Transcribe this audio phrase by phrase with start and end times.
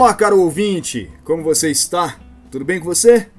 [0.00, 2.18] Olá, caro ouvinte, como você está?
[2.50, 3.30] Tudo bem com você?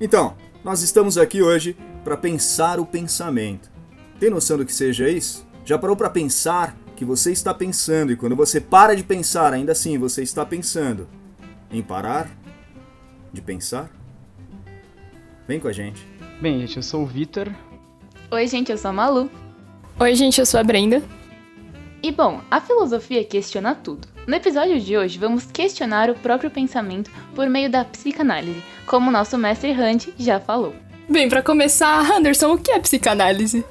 [0.00, 3.70] Então, nós estamos aqui hoje para pensar o pensamento.
[4.18, 5.46] Tem noção do que seja isso?
[5.64, 9.70] Já parou para pensar que você está pensando e quando você para de pensar, ainda
[9.70, 11.08] assim você está pensando
[11.70, 12.28] em parar
[13.32, 13.88] de pensar?
[15.46, 16.04] Vem com a gente.
[16.40, 17.48] Bem, gente, eu sou o Vitor.
[18.28, 19.30] Oi, gente, eu sou a Malu.
[20.00, 21.00] Oi, gente, eu sou a Brenda.
[22.02, 24.17] E bom, a filosofia questiona tudo.
[24.28, 29.38] No episódio de hoje, vamos questionar o próprio pensamento por meio da psicanálise, como nosso
[29.38, 30.74] mestre Hunt já falou.
[31.08, 33.64] Bem, para começar, Anderson, o que é psicanálise?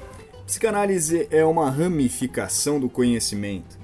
[0.44, 3.78] Psicanálise é uma ramificação do conhecimento.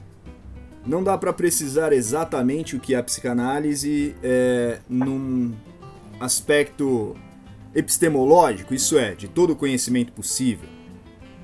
[0.84, 5.54] Não dá para precisar exatamente o que é a psicanálise é, num
[6.18, 7.16] aspecto
[7.73, 10.68] epistemológico, isso é, de todo o conhecimento possível.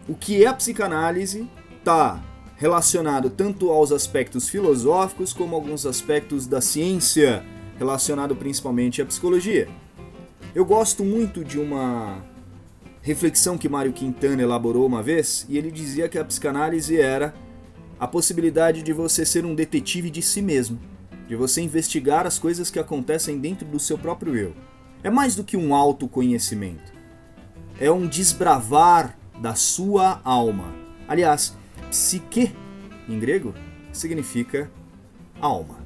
[0.08, 2.20] O que é a psicanálise está
[2.60, 7.42] relacionado tanto aos aspectos filosóficos como alguns aspectos da ciência,
[7.78, 9.66] relacionado principalmente à psicologia.
[10.54, 12.22] Eu gosto muito de uma
[13.00, 17.32] reflexão que Mário Quintana elaborou uma vez, e ele dizia que a psicanálise era
[17.98, 20.78] a possibilidade de você ser um detetive de si mesmo,
[21.26, 24.54] de você investigar as coisas que acontecem dentro do seu próprio eu.
[25.02, 26.92] É mais do que um autoconhecimento.
[27.80, 30.74] É um desbravar da sua alma.
[31.08, 31.58] Aliás,
[31.90, 32.54] psique,
[33.08, 33.54] em grego,
[33.92, 34.70] significa
[35.40, 35.78] alma.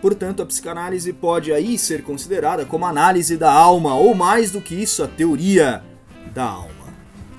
[0.00, 4.74] Portanto, a psicanálise pode aí ser considerada como análise da alma, ou mais do que
[4.74, 5.84] isso, a teoria
[6.32, 6.70] da alma.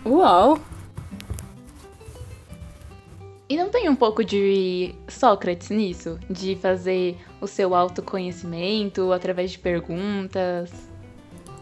[0.05, 0.59] Uau!
[3.49, 6.17] E não tem um pouco de Sócrates nisso?
[6.29, 10.71] De fazer o seu autoconhecimento através de perguntas?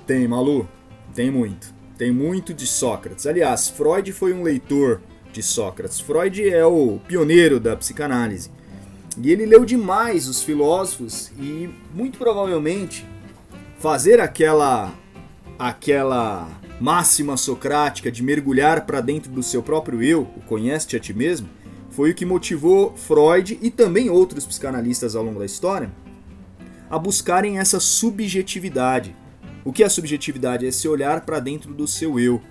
[0.05, 0.67] Tem, Malu.
[1.15, 1.73] Tem muito.
[1.97, 3.25] Tem muito de Sócrates.
[3.25, 5.01] Aliás, Freud foi um leitor
[5.31, 5.99] de Sócrates.
[5.99, 8.51] Freud é o pioneiro da psicanálise.
[9.17, 13.05] E ele leu demais os filósofos e muito provavelmente
[13.79, 14.93] fazer aquela
[15.57, 16.47] aquela
[16.79, 21.49] máxima socrática de mergulhar para dentro do seu próprio eu, o conhece-te a ti mesmo,
[21.89, 25.91] foi o que motivou Freud e também outros psicanalistas ao longo da história
[26.89, 29.15] a buscarem essa subjetividade.
[29.63, 30.65] O que é subjetividade?
[30.65, 32.41] É esse olhar para dentro do seu eu,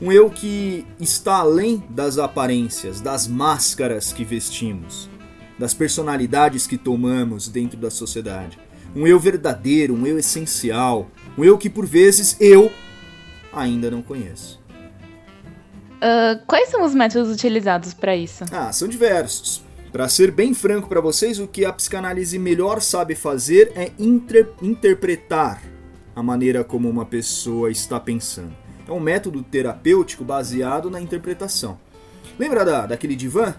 [0.00, 5.10] um eu que está além das aparências, das máscaras que vestimos,
[5.58, 8.58] das personalidades que tomamos dentro da sociedade.
[8.96, 12.72] Um eu verdadeiro, um eu essencial, um eu que por vezes eu
[13.52, 14.58] ainda não conheço.
[15.96, 18.44] Uh, quais são os métodos utilizados para isso?
[18.50, 19.62] Ah, são diversos.
[19.92, 24.48] Para ser bem franco para vocês, o que a psicanálise melhor sabe fazer é inter
[24.62, 25.60] interpretar
[26.14, 28.59] a maneira como uma pessoa está pensando.
[28.90, 31.78] É um método terapêutico baseado na interpretação.
[32.36, 33.54] Lembra da, daquele divã?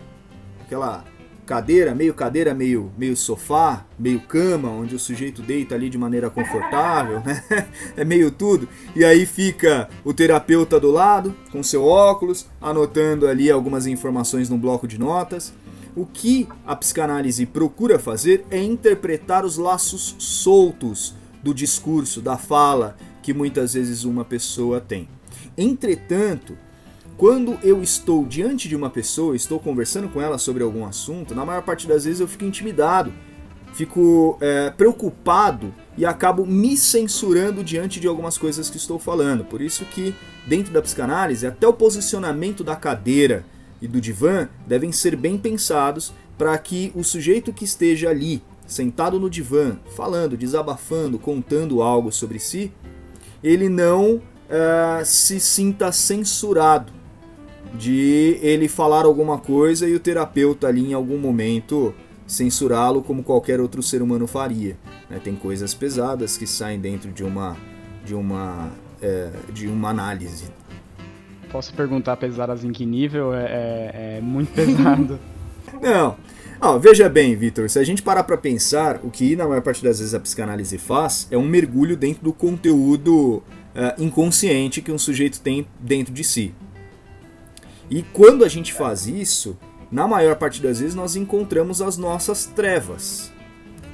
[0.59, 1.05] Aquela
[1.45, 6.29] cadeira, meio cadeira, meio, meio sofá, meio cama, onde o sujeito deita ali de maneira
[6.29, 7.45] confortável, né?
[7.95, 8.67] É meio tudo.
[8.93, 14.59] E aí fica o terapeuta do lado, com seu óculos, anotando ali algumas informações num
[14.59, 15.53] bloco de notas.
[15.95, 22.97] O que a psicanálise procura fazer é interpretar os laços soltos do discurso, da fala
[23.23, 25.07] que muitas vezes uma pessoa tem.
[25.57, 26.57] Entretanto,
[27.17, 31.45] quando eu estou diante de uma pessoa, estou conversando com ela sobre algum assunto, na
[31.45, 33.13] maior parte das vezes eu fico intimidado,
[33.73, 39.45] fico é, preocupado e acabo me censurando diante de algumas coisas que estou falando.
[39.45, 40.15] Por isso que
[40.47, 43.45] dentro da psicanálise, até o posicionamento da cadeira
[43.81, 49.19] e do divã devem ser bem pensados para que o sujeito que esteja ali, sentado
[49.19, 52.71] no divã, falando, desabafando, contando algo sobre si,
[53.43, 56.91] ele não uh, se sinta censurado
[57.73, 61.93] de ele falar alguma coisa e o terapeuta ali em algum momento
[62.27, 64.77] censurá-lo como qualquer outro ser humano faria.
[65.09, 65.19] Né?
[65.23, 67.55] Tem coisas pesadas que saem dentro de uma
[68.05, 68.69] de uma
[69.01, 70.45] é, de uma análise.
[71.51, 73.33] Posso perguntar pesadas em que nível?
[73.33, 75.19] É, é, é muito pesado.
[75.81, 76.15] Não.
[76.59, 79.83] Ah, veja bem, Vitor, se a gente parar para pensar, o que na maior parte
[79.83, 83.41] das vezes a psicanálise faz é um mergulho dentro do conteúdo
[83.75, 86.53] uh, inconsciente que um sujeito tem dentro de si.
[87.89, 89.57] E quando a gente faz isso,
[89.91, 93.31] na maior parte das vezes nós encontramos as nossas trevas.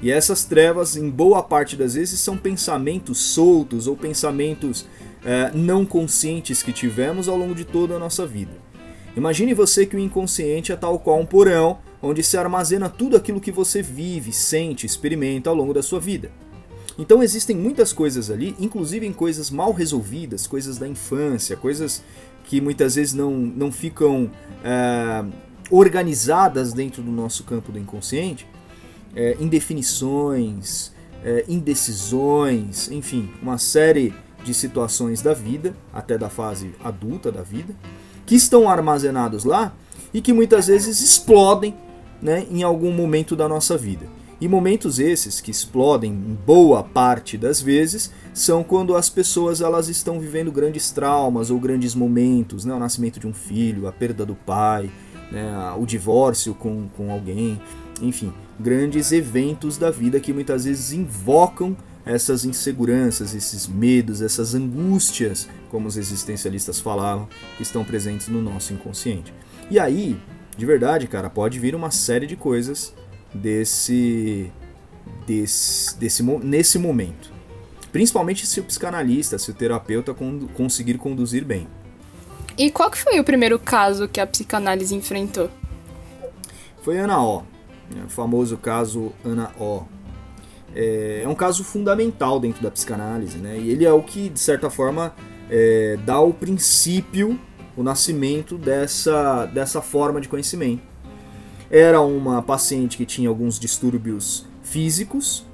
[0.01, 5.85] E essas trevas, em boa parte das vezes, são pensamentos soltos ou pensamentos uh, não
[5.85, 8.67] conscientes que tivemos ao longo de toda a nossa vida.
[9.15, 13.41] Imagine você que o inconsciente é tal qual um porão onde se armazena tudo aquilo
[13.41, 16.31] que você vive, sente, experimenta ao longo da sua vida.
[16.97, 22.03] Então existem muitas coisas ali, inclusive em coisas mal resolvidas, coisas da infância, coisas
[22.45, 24.31] que muitas vezes não, não ficam
[24.63, 25.23] é,
[25.69, 28.47] organizadas dentro do nosso campo do inconsciente,
[29.15, 30.91] é, indefinições,
[31.23, 37.75] é, indecisões, enfim, uma série de situações da vida, até da fase adulta da vida,
[38.25, 39.73] que estão armazenados lá
[40.13, 41.75] e que muitas vezes explodem
[42.21, 44.07] né, em algum momento da nossa vida.
[44.39, 49.89] E momentos esses que explodem em boa parte das vezes são quando as pessoas elas
[49.89, 52.73] estão vivendo grandes traumas ou grandes momentos, né?
[52.73, 54.91] o nascimento de um filho, a perda do pai,
[55.31, 55.73] né?
[55.79, 57.59] o divórcio com, com alguém,
[57.99, 61.75] enfim, grandes eventos da vida que muitas vezes invocam
[62.05, 68.71] essas inseguranças, esses medos, essas angústias, como os existencialistas falavam, que estão presentes no nosso
[68.71, 69.33] inconsciente.
[69.69, 70.17] E aí,
[70.55, 72.93] de verdade, cara, pode vir uma série de coisas
[73.33, 74.51] desse,
[75.25, 77.31] desse, desse nesse momento.
[77.91, 80.15] Principalmente se o psicanalista, se o terapeuta
[80.53, 81.67] conseguir conduzir bem.
[82.57, 85.49] E qual que foi o primeiro caso que a psicanálise enfrentou?
[86.81, 87.43] Foi Ana O,
[87.93, 89.83] né, o famoso caso Ana O.
[90.75, 93.57] É, é, um caso fundamental dentro da psicanálise, né?
[93.57, 95.13] E ele é o que, de certa forma,
[95.49, 97.39] é, dá o princípio,
[97.75, 100.81] o nascimento dessa, dessa forma de conhecimento.
[101.69, 105.45] Era uma paciente que tinha alguns distúrbios físicos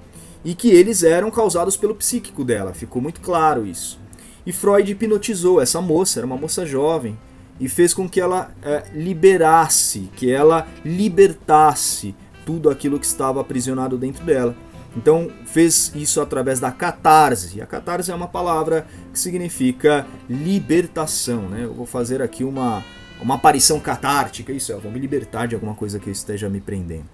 [0.44, 4.00] e que eles eram causados pelo psíquico dela, ficou muito claro isso.
[4.46, 7.18] E Freud hipnotizou essa moça, era uma moça jovem,
[7.60, 12.14] e fez com que ela é, liberasse, que ela libertasse
[12.46, 14.56] tudo aquilo que estava aprisionado dentro dela.
[14.96, 17.62] Então fez isso através da catarse.
[17.62, 21.44] A catarse é uma palavra que significa libertação.
[21.50, 21.64] Né?
[21.64, 22.84] Eu vou fazer aqui uma,
[23.24, 26.60] uma aparição catártica, isso é, eu vou me libertar de alguma coisa que esteja me
[26.60, 27.06] prendendo.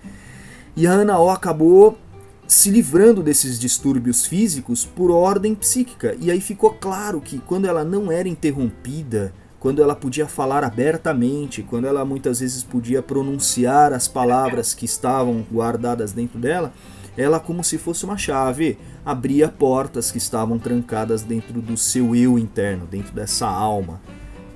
[0.75, 1.97] E a Ana O acabou
[2.47, 6.15] se livrando desses distúrbios físicos por ordem psíquica.
[6.19, 11.61] E aí ficou claro que quando ela não era interrompida, quando ela podia falar abertamente,
[11.61, 16.73] quando ela muitas vezes podia pronunciar as palavras que estavam guardadas dentro dela,
[17.15, 22.39] ela, como se fosse uma chave, abria portas que estavam trancadas dentro do seu eu
[22.39, 23.99] interno, dentro dessa alma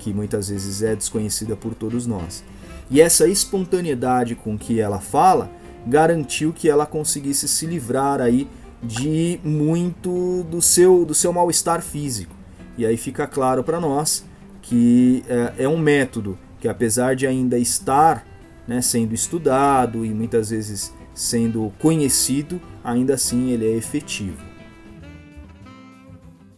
[0.04, 2.44] que muitas vezes é desconhecida por todos nós.
[2.90, 5.50] E essa espontaneidade com que ela fala
[5.86, 8.46] garantiu que ela conseguisse se livrar aí
[8.82, 12.36] de muito do seu do seu mal-estar físico.
[12.76, 14.26] E aí fica claro para nós
[14.60, 18.26] que é, é, um método que apesar de ainda estar
[18.68, 24.42] né, sendo estudado e muitas vezes sendo conhecido, ainda assim ele é efetivo.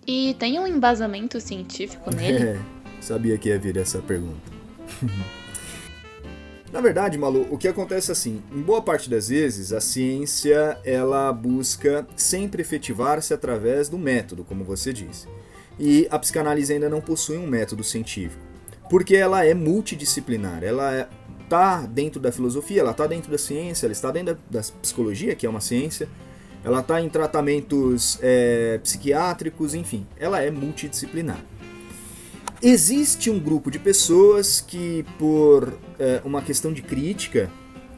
[0.04, 2.42] E tem um embasamento científico nele?
[2.42, 2.60] É.
[3.06, 4.50] Sabia que ia vir essa pergunta.
[6.72, 11.32] Na verdade, Malu, o que acontece assim, em boa parte das vezes, a ciência ela
[11.32, 15.28] busca sempre efetivar-se através do método, como você disse.
[15.78, 18.42] E a psicanálise ainda não possui um método científico,
[18.90, 21.08] porque ela é multidisciplinar, ela
[21.44, 24.66] está é, dentro da filosofia, ela está dentro da ciência, ela está dentro da, da
[24.82, 26.08] psicologia, que é uma ciência,
[26.64, 31.38] ela está em tratamentos é, psiquiátricos, enfim, ela é multidisciplinar.
[32.62, 37.50] Existe um grupo de pessoas que, por é, uma questão de crítica,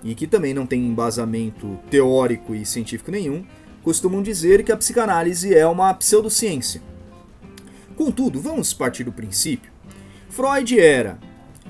[0.03, 3.45] e que também não tem embasamento teórico e científico nenhum,
[3.83, 6.83] costumam dizer que a psicanálise é uma pseudociência.
[7.97, 9.71] Contudo, vamos partir do princípio.
[10.29, 11.19] Freud era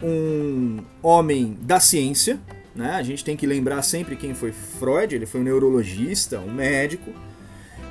[0.03, 2.39] um homem da ciência,
[2.75, 2.93] né?
[2.93, 7.13] a gente tem que lembrar sempre quem foi Freud, ele foi um neurologista, um médico,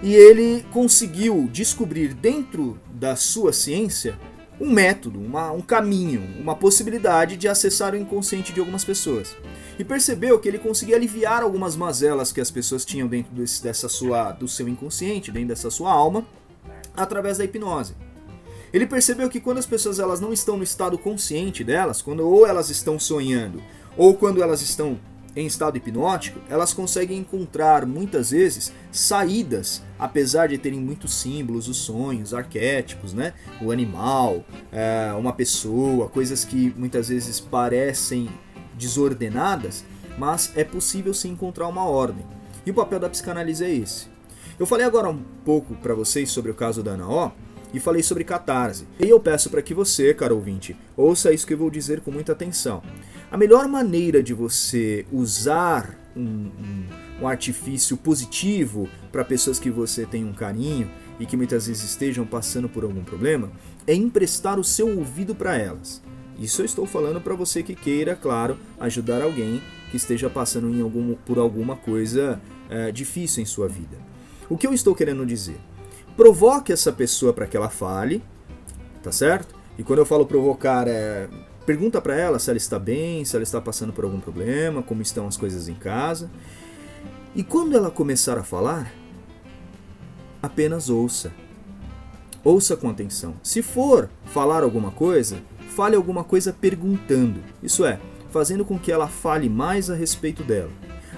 [0.04, 4.18] e ele conseguiu descobrir dentro da sua ciência
[4.60, 9.36] um método, uma, um caminho, uma possibilidade de acessar o inconsciente de algumas pessoas.
[9.78, 13.88] E percebeu que ele conseguia aliviar algumas mazelas que as pessoas tinham dentro desse, dessa
[13.88, 16.26] sua, do seu inconsciente, dentro dessa sua alma,
[16.96, 17.96] através da hipnose.
[18.74, 22.46] Ele percebeu que quando as pessoas elas não estão no estado consciente delas, quando ou
[22.46, 23.62] elas estão sonhando,
[23.96, 25.00] ou quando elas estão
[25.36, 31.78] em estado hipnótico, elas conseguem encontrar muitas vezes saídas, apesar de terem muitos símbolos, os
[31.78, 33.34] sonhos, arquétipos, né?
[33.62, 38.30] O animal, é, uma pessoa, coisas que muitas vezes parecem
[38.74, 39.86] desordenadas,
[40.18, 42.26] mas é possível se encontrar uma ordem.
[42.66, 44.08] E o papel da psicanálise é esse.
[44.60, 47.32] Eu falei agora um pouco para vocês sobre o caso da Ana O,
[47.74, 48.88] e falei sobre catarse.
[49.00, 52.12] E eu peço para que você, caro ouvinte, ouça isso que eu vou dizer com
[52.12, 52.82] muita atenção.
[53.30, 56.88] A melhor maneira de você usar um, um,
[57.22, 62.26] um artifício positivo para pessoas que você tem um carinho e que muitas vezes estejam
[62.26, 63.52] passando por algum problema
[63.86, 66.02] é emprestar o seu ouvido para elas.
[66.40, 71.14] Isso eu estou falando para você que queira, claro, ajudar alguém que esteja passando algum,
[71.16, 73.98] por alguma coisa é, difícil em sua vida.
[74.50, 75.58] O que eu estou querendo dizer?
[76.16, 78.24] Provoque essa pessoa para que ela fale,
[79.04, 79.56] tá certo?
[79.78, 81.28] E quando eu falo provocar, é
[81.68, 85.02] Pergunta para ela se ela está bem, se ela está passando por algum problema, como
[85.02, 86.32] estão as coisas em casa.
[87.36, 88.94] E quando ela começar a falar,
[90.42, 91.30] apenas ouça.
[92.42, 93.36] Ouça com atenção.
[93.44, 95.40] Se for falar alguma coisa,
[95.76, 97.42] fale alguma coisa perguntando.
[97.62, 100.72] Isso é, fazendo com que ela fale mais a respeito dela.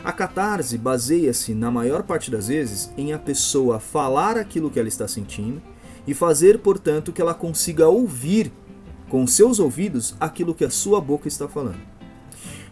[0.04, 4.90] A catarse baseia-se, na maior parte das vezes, em a pessoa falar aquilo que ela
[4.90, 5.62] está sentindo
[6.08, 8.52] e fazer, portanto, que ela consiga ouvir
[9.10, 11.80] com seus ouvidos aquilo que a sua boca está falando.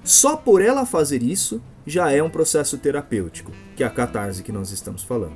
[0.03, 4.51] Só por ela fazer isso já é um processo terapêutico, que é a catarse que
[4.51, 5.36] nós estamos falando.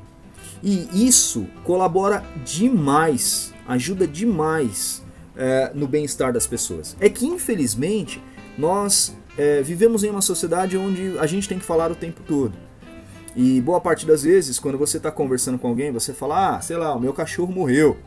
[0.64, 5.04] E isso colabora demais, ajuda demais
[5.36, 6.96] é, no bem-estar das pessoas.
[7.00, 8.22] É que, infelizmente,
[8.58, 12.54] nós é, vivemos em uma sociedade onde a gente tem que falar o tempo todo.
[13.36, 16.78] E boa parte das vezes, quando você está conversando com alguém, você fala, ah, sei
[16.78, 17.98] lá, o meu cachorro morreu.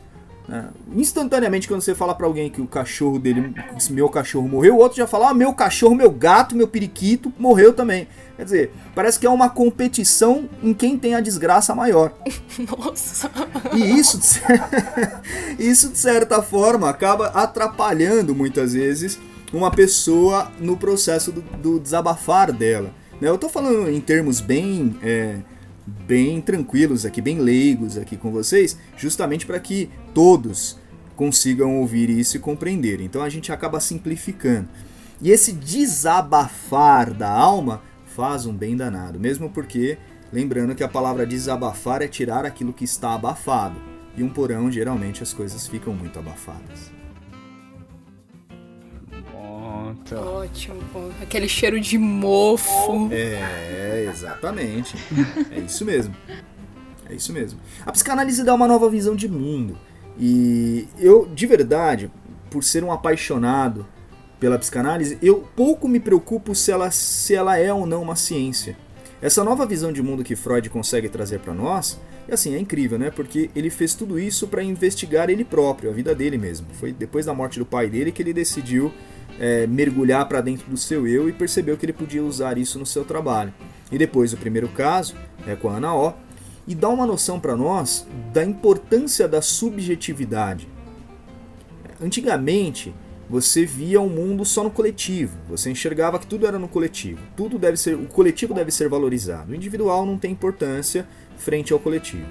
[0.49, 3.53] É, instantaneamente, quando você fala para alguém que o cachorro dele,
[3.89, 7.73] meu cachorro morreu, o outro já fala, ah, meu cachorro, meu gato, meu periquito morreu
[7.73, 8.07] também.
[8.37, 12.13] Quer dizer, parece que é uma competição em quem tem a desgraça maior.
[12.77, 13.31] Nossa.
[13.73, 14.19] E isso,
[15.57, 19.17] isso de certa forma acaba atrapalhando muitas vezes
[19.53, 22.91] uma pessoa no processo do, do desabafar dela.
[23.19, 23.29] Né?
[23.29, 25.37] Eu estou falando em termos bem, é,
[25.85, 30.77] bem tranquilos aqui, bem leigos aqui com vocês, justamente para que todos
[31.15, 33.01] consigam ouvir isso e compreender.
[33.01, 34.67] Então a gente acaba simplificando.
[35.21, 39.97] E esse desabafar da alma faz um bem danado, mesmo porque,
[40.31, 43.79] lembrando que a palavra desabafar é tirar aquilo que está abafado.
[44.17, 46.94] E um porão, geralmente, as coisas ficam muito abafadas.
[50.15, 51.13] Ótimo, ponto.
[51.21, 53.09] Aquele cheiro de mofo.
[53.11, 54.95] É, exatamente.
[55.51, 56.15] é isso mesmo.
[57.09, 57.59] É isso mesmo.
[57.85, 59.77] A psicanálise dá uma nova visão de mundo.
[60.19, 62.11] E eu, de verdade,
[62.49, 63.85] por ser um apaixonado
[64.39, 68.77] pela psicanálise, eu pouco me preocupo se ela, se ela é ou não uma ciência.
[69.21, 72.97] Essa nova visão de mundo que Freud consegue trazer para nós, é assim, é incrível,
[72.99, 73.09] né?
[73.09, 76.67] Porque ele fez tudo isso para investigar ele próprio, a vida dele mesmo.
[76.73, 78.91] Foi depois da morte do pai dele que ele decidiu
[79.39, 82.85] é, mergulhar para dentro do seu eu e percebeu que ele podia usar isso no
[82.85, 83.53] seu trabalho.
[83.91, 85.15] E depois o primeiro caso,
[85.47, 86.13] é com a Ana O,
[86.67, 90.67] e dá uma noção para nós da importância da subjetividade.
[92.01, 92.93] Antigamente,
[93.29, 95.37] você via o um mundo só no coletivo.
[95.49, 97.21] Você enxergava que tudo era no coletivo.
[97.35, 99.51] Tudo deve ser, o coletivo deve ser valorizado.
[99.51, 102.27] O individual não tem importância frente ao coletivo.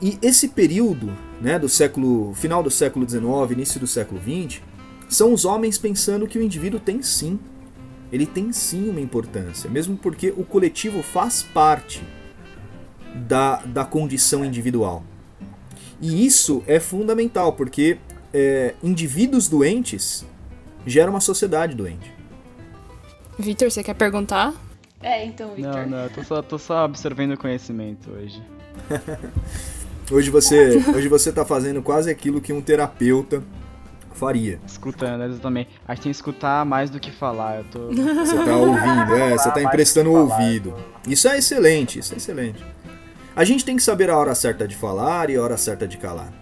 [0.00, 4.60] E esse período, né, do século final do século XIX, início do século XX,
[5.12, 7.38] são os homens pensando que o indivíduo tem sim,
[8.10, 12.02] ele tem sim uma importância, mesmo porque o coletivo faz parte
[13.14, 15.04] da, da condição individual.
[16.00, 17.98] E isso é fundamental, porque
[18.32, 20.26] é, indivíduos doentes
[20.86, 22.12] geram uma sociedade doente.
[23.38, 24.52] Vitor, você quer perguntar?
[25.00, 25.72] É, então, Vitor.
[25.72, 28.42] Não, não, eu tô só, tô só absorvendo conhecimento hoje.
[30.10, 33.42] hoje você hoje você tá fazendo quase aquilo que um terapeuta
[34.14, 34.60] faria.
[34.66, 35.70] Escutando, exatamente.
[35.86, 37.58] A gente tem que escutar mais do que falar.
[37.58, 37.88] Eu tô...
[37.88, 40.74] Você tá ouvindo, é, você tá emprestando o ouvido.
[41.06, 42.64] Isso é excelente, isso é excelente.
[43.34, 45.96] A gente tem que saber a hora certa de falar e a hora certa de
[45.96, 46.32] calar.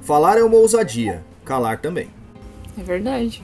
[0.00, 2.08] Falar é uma ousadia, calar também.
[2.78, 3.42] É verdade.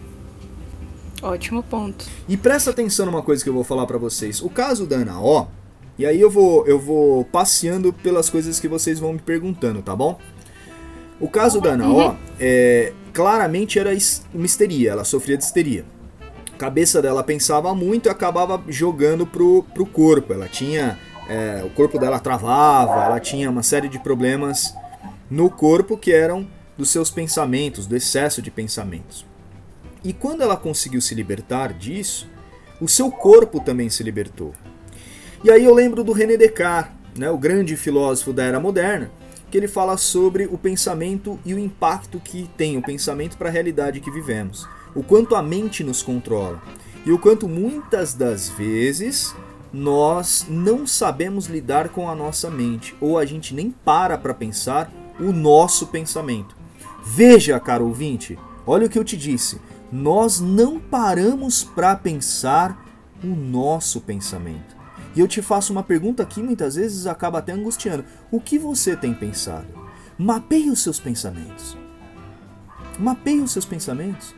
[1.23, 2.07] Ótimo ponto.
[2.29, 4.41] E presta atenção numa coisa que eu vou falar para vocês.
[4.43, 5.47] O caso da Ana O,
[5.99, 9.97] e aí eu vou, eu vou passeando pelas coisas que vocês vão me perguntando, tá
[9.97, 10.19] bom?
[11.19, 13.91] O caso da Ana O, é, claramente era
[14.35, 15.85] uma histeria, ela sofria de histeria.
[16.53, 20.33] A cabeça dela pensava muito e acabava jogando pro, pro corpo.
[20.33, 24.75] Ela tinha é, o corpo dela travava, ela tinha uma série de problemas
[25.31, 26.47] no corpo que eram
[26.77, 29.25] dos seus pensamentos, do excesso de pensamentos.
[30.05, 32.29] E quando ela conseguiu se libertar disso,
[32.81, 34.53] o seu corpo também se libertou.
[35.43, 39.11] E aí eu lembro do René Descartes, né, o grande filósofo da era moderna,
[39.51, 43.53] que ele fala sobre o pensamento e o impacto que tem o pensamento para a
[43.53, 44.69] realidade que vivemos.
[44.95, 46.61] O quanto a mente nos controla.
[47.05, 49.35] E o quanto muitas das vezes
[49.73, 54.91] nós não sabemos lidar com a nossa mente, ou a gente nem para para pensar
[55.21, 56.57] o nosso pensamento.
[57.05, 59.61] Veja, caro ouvinte, olha o que eu te disse.
[59.93, 62.85] Nós não paramos para pensar
[63.23, 64.76] o nosso pensamento.
[65.17, 68.05] E eu te faço uma pergunta que muitas vezes acaba até angustiando.
[68.31, 69.67] O que você tem pensado?
[70.19, 71.75] Mapeie os seus pensamentos.
[72.99, 74.35] Mapeie os seus pensamentos.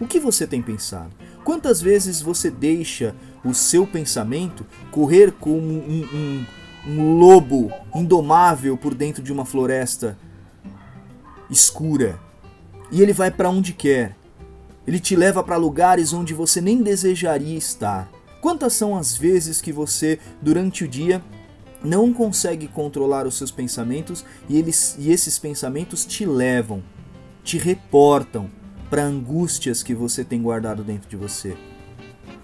[0.00, 1.10] O que você tem pensado?
[1.42, 3.12] Quantas vezes você deixa
[3.44, 6.46] o seu pensamento correr como um, um,
[6.86, 10.16] um lobo indomável por dentro de uma floresta
[11.50, 12.20] escura?
[12.92, 14.16] E ele vai para onde quer.
[14.86, 18.08] Ele te leva para lugares onde você nem desejaria estar.
[18.40, 21.22] Quantas são as vezes que você, durante o dia,
[21.82, 26.82] não consegue controlar os seus pensamentos e, eles, e esses pensamentos te levam,
[27.42, 28.50] te reportam
[28.88, 31.56] para angústias que você tem guardado dentro de você.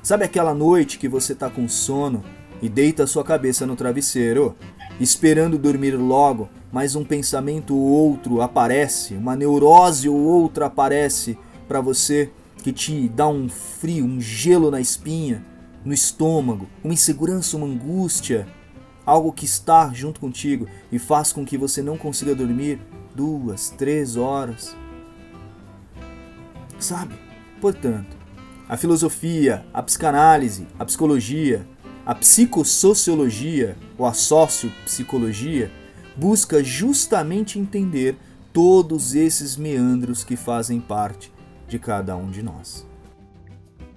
[0.03, 2.23] Sabe aquela noite que você está com sono
[2.61, 4.57] e deita sua cabeça no travesseiro,
[5.01, 11.81] esperando dormir logo, mas um pensamento ou outro aparece, uma neurose ou outra aparece para
[11.81, 12.31] você
[12.63, 15.45] que te dá um frio, um gelo na espinha,
[15.85, 18.47] no estômago, uma insegurança, uma angústia,
[19.05, 22.81] algo que está junto contigo e faz com que você não consiga dormir
[23.15, 24.75] duas, três horas.
[26.79, 27.15] Sabe?
[27.61, 28.17] Portanto,
[28.69, 31.67] a filosofia, a psicanálise, a psicologia,
[32.07, 35.71] a psicossociologia ou a sociopsicologia
[36.17, 38.17] busca justamente entender
[38.53, 41.33] todos esses meandros que fazem parte
[41.69, 42.87] de cada um de nós.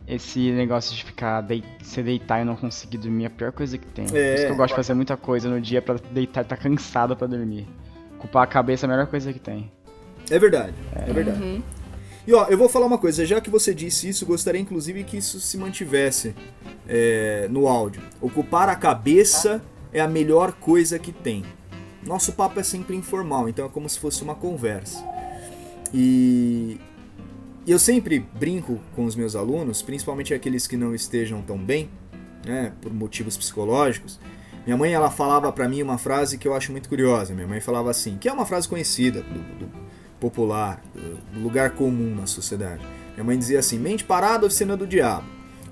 [0.07, 1.63] Esse negócio de ficar de...
[1.83, 4.05] se deitar e não conseguir dormir é a pior coisa que tem.
[4.05, 4.07] É.
[4.07, 6.55] Por isso que eu gosto de fazer muita coisa no dia para deitar e estar
[6.55, 7.67] tá cansado para dormir.
[8.17, 9.69] Ocupar a cabeça é a melhor coisa que tem.
[10.29, 11.41] É verdade, é, é verdade.
[11.41, 11.61] Uhum.
[12.25, 15.17] E ó, eu vou falar uma coisa, já que você disse isso, gostaria inclusive que
[15.17, 16.35] isso se mantivesse
[16.87, 18.01] é, no áudio.
[18.19, 19.61] Ocupar a cabeça
[19.93, 21.43] é a melhor coisa que tem.
[22.03, 25.03] Nosso papo é sempre informal, então é como se fosse uma conversa.
[25.93, 26.79] E
[27.71, 31.89] eu sempre brinco com os meus alunos, principalmente aqueles que não estejam tão bem,
[32.45, 34.19] né, por motivos psicológicos.
[34.65, 37.33] Minha mãe ela falava para mim uma frase que eu acho muito curiosa.
[37.33, 39.71] Minha mãe falava assim, que é uma frase conhecida do, do
[40.19, 40.81] popular,
[41.33, 42.85] do lugar comum na sociedade.
[43.13, 45.25] Minha mãe dizia assim: mente parada, oficina do diabo.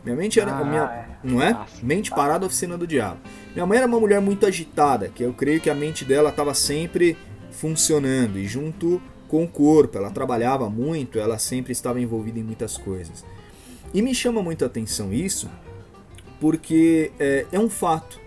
[0.03, 0.55] Minha mente era.
[0.55, 1.07] Ah, minha, é.
[1.23, 1.65] Não é?
[1.81, 3.19] Mente parada, oficina do diabo.
[3.53, 6.53] Minha mãe era uma mulher muito agitada, que eu creio que a mente dela estava
[6.53, 7.17] sempre
[7.51, 9.97] funcionando e junto com o corpo.
[9.97, 13.23] Ela trabalhava muito, ela sempre estava envolvida em muitas coisas.
[13.93, 15.49] E me chama muito a atenção isso,
[16.39, 18.19] porque é, é um fato.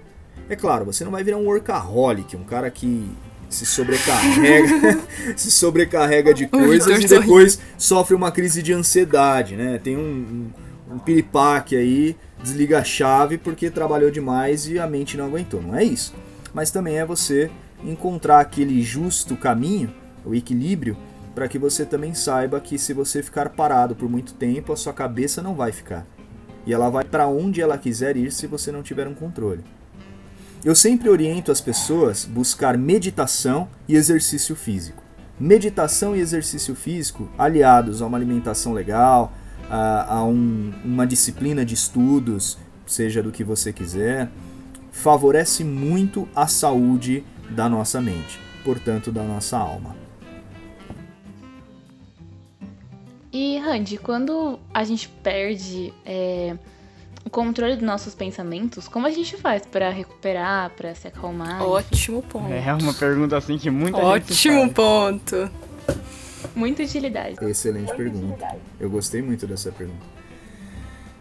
[0.49, 3.07] É claro, você não vai virar um workaholic, um cara que
[3.49, 5.01] se sobrecarrega,
[5.37, 9.79] se sobrecarrega de coisas e depois sofre uma crise de ansiedade, né?
[9.83, 10.51] Tem um,
[10.91, 15.61] um, um piripaque aí, desliga a chave porque trabalhou demais e a mente não aguentou.
[15.61, 16.15] Não é isso.
[16.55, 17.51] Mas também é você
[17.85, 19.93] encontrar aquele justo caminho,
[20.29, 20.97] o equilíbrio,
[21.35, 24.93] para que você também saiba que se você ficar parado por muito tempo, a sua
[24.93, 26.07] cabeça não vai ficar.
[26.67, 29.65] E ela vai para onde ela quiser ir se você não tiver um controle.
[30.65, 35.03] Eu sempre oriento as pessoas buscar meditação e exercício físico.
[35.39, 39.33] Meditação e exercício físico aliados a uma alimentação legal,
[39.71, 44.29] a, a um, uma disciplina de estudos, seja do que você quiser,
[44.91, 50.08] favorece muito a saúde da nossa mente, portanto, da nossa alma.
[53.33, 56.57] E, Randy, quando a gente perde é,
[57.25, 61.63] o controle dos nossos pensamentos, como a gente faz para recuperar, para se acalmar?
[61.63, 62.53] Ótimo ponto.
[62.53, 65.51] É uma pergunta assim que muita Ótimo gente Ótimo ponto.
[66.55, 67.37] Muita utilidade.
[67.45, 68.57] Excelente pergunta.
[68.81, 70.07] Eu gostei muito dessa pergunta.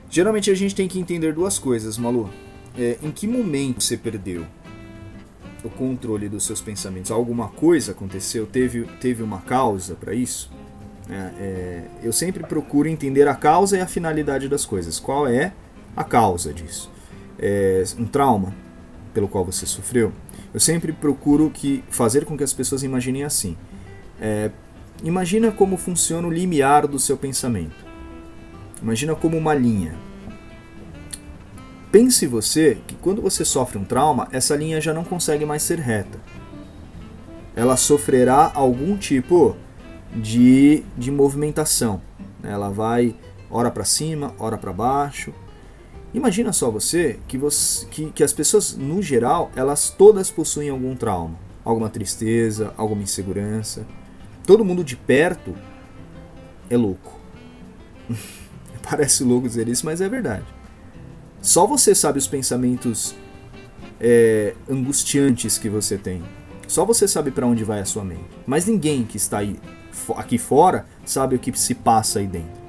[0.09, 2.29] Geralmente a gente tem que entender duas coisas, Malu.
[2.77, 4.45] É, em que momento você perdeu
[5.63, 7.11] o controle dos seus pensamentos?
[7.11, 8.45] Alguma coisa aconteceu?
[8.45, 10.49] Teve, teve uma causa para isso?
[11.09, 14.99] É, é, eu sempre procuro entender a causa e a finalidade das coisas.
[14.99, 15.53] Qual é
[15.97, 16.91] a causa disso.
[17.39, 18.53] É um trauma
[19.13, 20.13] pelo qual você sofreu.
[20.53, 23.57] Eu sempre procuro que fazer com que as pessoas imaginem assim.
[24.21, 24.51] É,
[25.03, 27.85] imagina como funciona o limiar do seu pensamento.
[28.81, 29.95] Imagina como uma linha.
[31.91, 35.79] Pense você que quando você sofre um trauma, essa linha já não consegue mais ser
[35.79, 36.19] reta.
[37.55, 39.57] Ela sofrerá algum tipo
[40.15, 42.01] de, de movimentação.
[42.43, 43.15] Ela vai
[43.49, 45.33] ora para cima, ora para baixo,
[46.13, 50.95] Imagina só você que, você que, que as pessoas, no geral, elas todas possuem algum
[50.95, 53.85] trauma, alguma tristeza, alguma insegurança.
[54.45, 55.53] Todo mundo de perto
[56.69, 57.19] é louco.
[58.81, 60.45] Parece louco dizer isso, mas é verdade.
[61.41, 63.13] Só você sabe os pensamentos
[63.99, 66.23] é, angustiantes que você tem.
[66.67, 68.25] Só você sabe para onde vai a sua mente.
[68.45, 69.59] Mas ninguém que está aí,
[70.15, 72.67] aqui fora sabe o que se passa aí dentro.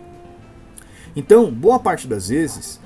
[1.15, 2.81] Então, boa parte das vezes,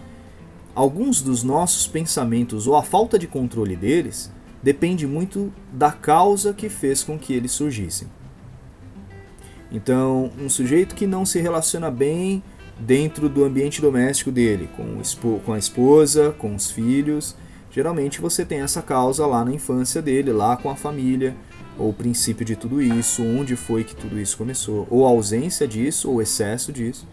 [0.74, 6.68] alguns dos nossos pensamentos ou a falta de controle deles depende muito da causa que
[6.68, 8.08] fez com que eles surgissem.
[9.70, 12.42] Então, um sujeito que não se relaciona bem
[12.78, 15.00] dentro do ambiente doméstico dele, com,
[15.44, 17.36] com a esposa, com os filhos,
[17.70, 21.34] geralmente você tem essa causa lá na infância dele, lá com a família,
[21.78, 25.66] ou o princípio de tudo isso, onde foi que tudo isso começou, ou a ausência
[25.66, 27.06] disso, ou excesso disso.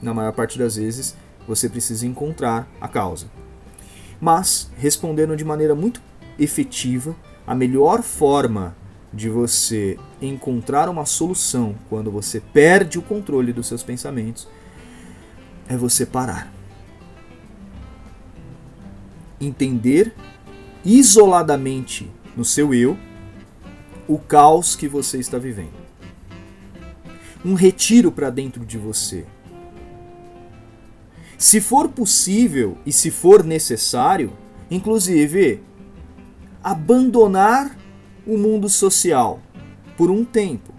[0.00, 3.26] Na maior parte das vezes, você precisa encontrar a causa.
[4.20, 6.00] Mas, respondendo de maneira muito
[6.38, 8.76] efetiva, a melhor forma
[9.12, 14.46] de você encontrar uma solução quando você perde o controle dos seus pensamentos
[15.68, 16.52] é você parar.
[19.40, 20.14] Entender
[20.84, 22.96] isoladamente no seu eu
[24.10, 25.78] o caos que você está vivendo.
[27.44, 29.24] Um retiro para dentro de você.
[31.38, 34.32] Se for possível e se for necessário,
[34.68, 35.62] inclusive
[36.60, 37.78] abandonar
[38.26, 39.40] o mundo social
[39.96, 40.74] por um tempo.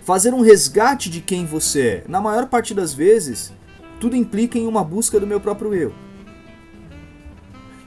[0.00, 2.04] Fazer um resgate de quem você é.
[2.08, 3.52] Na maior parte das vezes,
[4.00, 5.94] tudo implica em uma busca do meu próprio eu.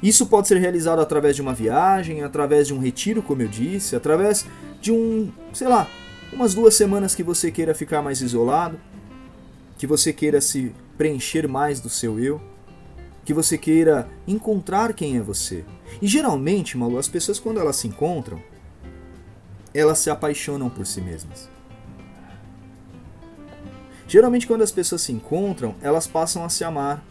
[0.01, 3.95] Isso pode ser realizado através de uma viagem, através de um retiro, como eu disse,
[3.95, 4.45] através
[4.81, 5.89] de um, sei lá,
[6.31, 8.79] umas duas semanas que você queira ficar mais isolado,
[9.77, 12.41] que você queira se preencher mais do seu eu,
[13.25, 15.65] que você queira encontrar quem é você.
[16.01, 18.41] E geralmente, Malu, as pessoas quando elas se encontram,
[19.73, 21.49] elas se apaixonam por si mesmas.
[24.07, 27.03] Geralmente quando as pessoas se encontram, elas passam a se amar.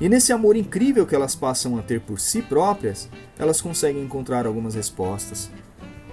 [0.00, 4.46] E nesse amor incrível que elas passam a ter por si próprias, elas conseguem encontrar
[4.46, 5.50] algumas respostas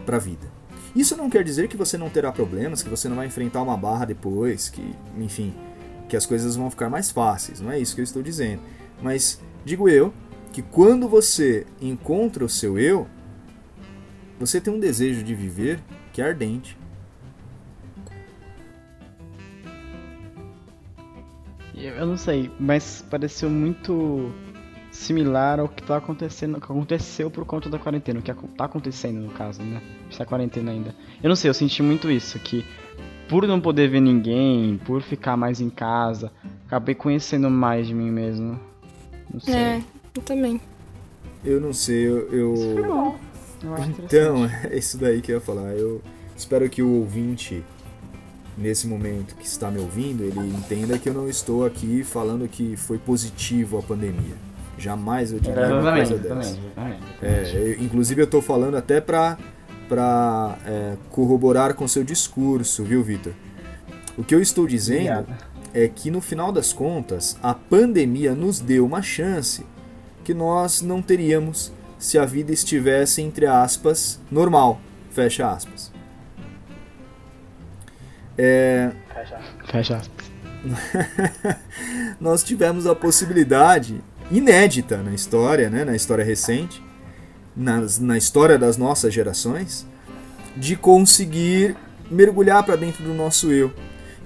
[0.06, 0.48] para a vida.
[0.96, 3.78] Isso não quer dizer que você não terá problemas, que você não vai enfrentar uma
[3.78, 4.82] barra depois, que,
[5.18, 5.54] enfim,
[6.08, 7.60] que as coisas vão ficar mais fáceis.
[7.60, 8.62] Não é isso que eu estou dizendo.
[9.02, 10.14] Mas digo eu
[10.52, 13.06] que quando você encontra o seu eu,
[14.40, 15.80] você tem um desejo de viver
[16.14, 16.78] que é ardente.
[21.78, 24.32] Eu não sei, mas pareceu muito
[24.92, 29.20] similar ao que tá acontecendo, que aconteceu por conta da quarentena, o que tá acontecendo
[29.20, 29.82] no caso, né?
[30.10, 30.96] Essa quarentena ainda.
[31.22, 32.66] Eu não sei, eu senti muito isso, que
[33.28, 36.32] por não poder ver ninguém, por ficar mais em casa,
[36.66, 38.60] acabei conhecendo mais de mim mesmo.
[39.32, 39.54] Não sei.
[39.54, 39.84] É,
[40.16, 40.62] eu também.
[41.44, 42.32] Eu não sei, eu.
[42.32, 42.54] eu...
[42.54, 43.20] Isso foi bom.
[44.04, 45.74] então, é isso daí que eu ia falar.
[45.74, 46.02] Eu
[46.36, 47.64] espero que o ouvinte,
[48.58, 52.76] nesse momento que está me ouvindo, ele entenda que eu não estou aqui falando que
[52.76, 54.36] foi positivo a pandemia.
[54.78, 56.58] Jamais eu diria uma coisa dessa.
[57.22, 59.38] É, eu, inclusive eu estou falando até para
[59.88, 63.34] para é, corroborar com seu discurso, viu, Vitor?
[64.18, 65.46] O que eu estou dizendo Obrigado.
[65.76, 69.64] é que no final das contas a pandemia nos deu uma chance
[70.24, 74.82] que nós não teríamos se a vida estivesse, entre aspas, normal.
[75.12, 75.95] Fecha aspas.
[78.38, 78.92] É...
[79.70, 80.32] Fecha aspas.
[82.20, 86.84] nós tivemos a possibilidade inédita na história, né, na história recente,
[87.56, 89.86] nas, na história das nossas gerações,
[90.58, 91.76] de conseguir
[92.10, 93.72] mergulhar para dentro do nosso eu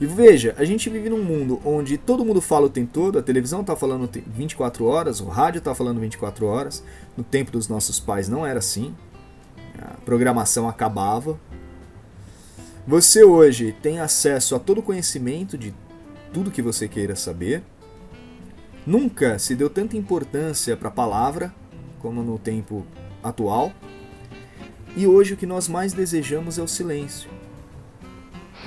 [0.02, 3.22] e veja, a gente vive num mundo onde todo mundo fala o tempo todo, a
[3.22, 6.82] televisão está falando 24 horas, o rádio está falando 24 horas.
[7.17, 8.95] No tempo dos nossos pais não era assim.
[9.78, 11.38] A programação acabava.
[12.89, 15.75] Você hoje tem acesso a todo o conhecimento de
[16.34, 17.62] tudo que você queira saber.
[18.84, 21.54] Nunca se deu tanta importância para a palavra
[21.99, 22.84] como no tempo
[23.21, 23.71] atual.
[24.97, 27.30] E hoje o que nós mais desejamos é o silêncio.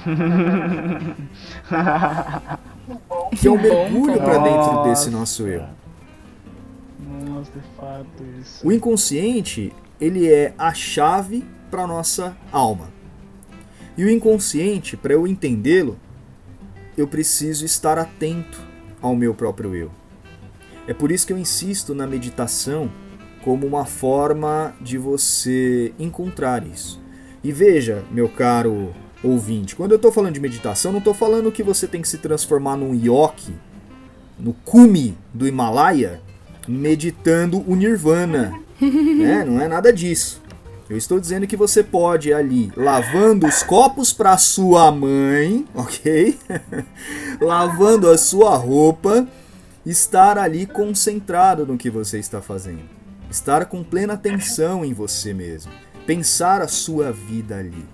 [3.40, 5.64] que é um mergulho para dentro desse nosso eu.
[7.26, 8.64] Nossa, de fato isso.
[8.64, 13.01] O inconsciente, ele é a chave para nossa alma.
[13.96, 15.98] E o inconsciente, para eu entendê-lo,
[16.96, 18.60] eu preciso estar atento
[19.00, 19.90] ao meu próprio eu.
[20.86, 22.90] É por isso que eu insisto na meditação
[23.42, 27.00] como uma forma de você encontrar isso.
[27.42, 31.62] E veja, meu caro ouvinte, quando eu estou falando de meditação, não estou falando que
[31.62, 33.54] você tem que se transformar num yogi,
[34.38, 36.20] no cume do Himalaia,
[36.66, 38.52] meditando o nirvana.
[38.80, 39.44] né?
[39.44, 40.41] Não é nada disso.
[40.92, 46.38] Eu estou dizendo que você pode ali, lavando os copos para sua mãe, ok?
[47.40, 49.26] lavando a sua roupa,
[49.86, 52.82] estar ali concentrado no que você está fazendo.
[53.30, 55.72] Estar com plena atenção em você mesmo.
[56.06, 57.86] Pensar a sua vida ali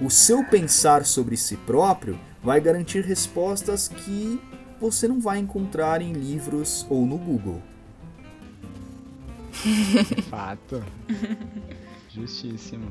[0.00, 4.40] o seu pensar sobre si próprio vai garantir respostas que
[4.80, 7.60] você não vai encontrar em livros ou no Google.
[10.30, 10.82] Fato.
[12.20, 12.90] Justíssimo.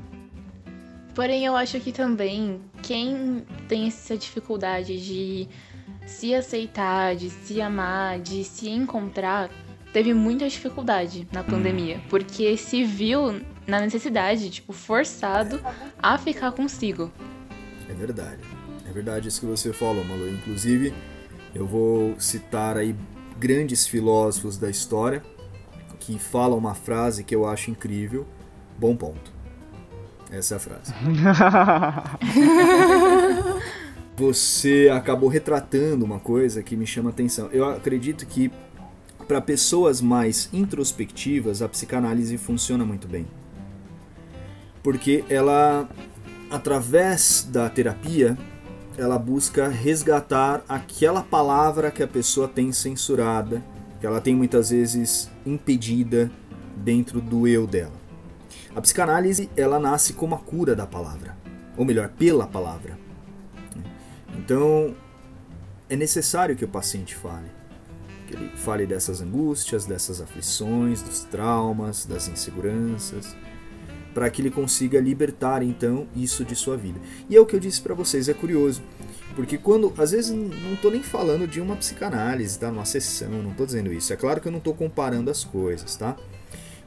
[1.14, 5.48] Porém, eu acho que também quem tem essa dificuldade de
[6.06, 9.50] se aceitar, de se amar, de se encontrar,
[9.92, 12.02] teve muita dificuldade na pandemia, hum.
[12.10, 15.60] porque se viu na necessidade, tipo, forçado
[16.02, 17.12] a ficar consigo.
[17.88, 18.42] É verdade.
[18.88, 20.28] É verdade isso que você falou, Malu.
[20.30, 20.94] Inclusive,
[21.54, 22.96] eu vou citar aí
[23.38, 25.24] grandes filósofos da história,
[26.00, 28.26] que fala uma frase que eu acho incrível.
[28.80, 29.32] Bom ponto.
[30.32, 30.94] Essa é a frase.
[34.16, 37.50] Você acabou retratando uma coisa que me chama atenção.
[37.52, 38.50] Eu acredito que
[39.28, 43.28] para pessoas mais introspectivas, a psicanálise funciona muito bem.
[44.82, 45.90] Porque ela,
[46.50, 48.38] através da terapia,
[48.98, 53.62] ela busca resgatar aquela palavra que a pessoa tem censurada,
[54.00, 56.32] que ela tem muitas vezes impedida
[56.78, 57.99] dentro do eu dela.
[58.76, 61.36] A psicanálise, ela nasce como a cura da palavra,
[61.76, 62.98] ou melhor, pela palavra.
[64.38, 64.96] Então,
[65.90, 67.60] é necessário que o paciente fale
[68.30, 73.36] que ele fale dessas angústias, dessas aflições, dos traumas, das inseguranças,
[74.14, 77.00] para que ele consiga libertar então isso de sua vida.
[77.28, 78.84] E é o que eu disse para vocês, é curioso,
[79.36, 83.52] porque quando, às vezes não estou nem falando de uma psicanálise, tá, numa sessão, não
[83.52, 84.14] estou dizendo isso.
[84.14, 86.16] É claro que eu não estou comparando as coisas, tá?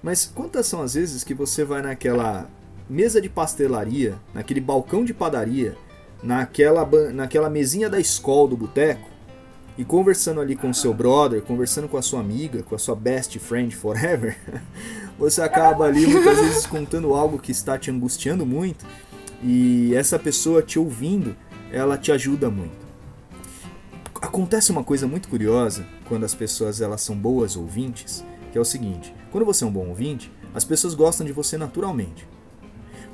[0.03, 2.49] Mas quantas são as vezes que você vai naquela
[2.89, 5.77] mesa de pastelaria, naquele balcão de padaria,
[6.23, 9.13] naquela, naquela mesinha da escola do boteco,
[9.77, 13.39] e conversando ali com seu brother, conversando com a sua amiga, com a sua best
[13.39, 14.37] friend forever,
[15.19, 18.85] você acaba ali muitas vezes contando algo que está te angustiando muito
[19.43, 21.35] e essa pessoa te ouvindo,
[21.71, 22.83] ela te ajuda muito.
[24.21, 28.65] Acontece uma coisa muito curiosa quando as pessoas elas são boas ouvintes, que é o
[28.65, 32.29] seguinte: quando você é um bom ouvinte, as pessoas gostam de você naturalmente.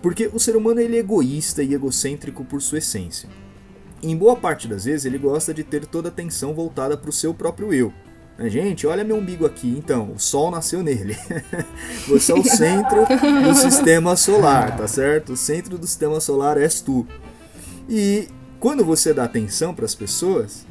[0.02, 3.28] Porque o ser humano ele é egoísta e egocêntrico por sua essência
[4.02, 7.12] em boa parte das vezes ele gosta de ter toda a atenção voltada para o
[7.12, 7.92] seu próprio eu.
[8.38, 11.16] Né, gente, olha meu umbigo aqui, então, o Sol nasceu nele.
[12.07, 13.04] Você é o centro
[13.42, 15.33] do sistema solar, tá certo?
[15.33, 17.07] O centro do sistema solar és tu.
[17.88, 18.28] E
[18.61, 20.66] quando você dá atenção para as pessoas,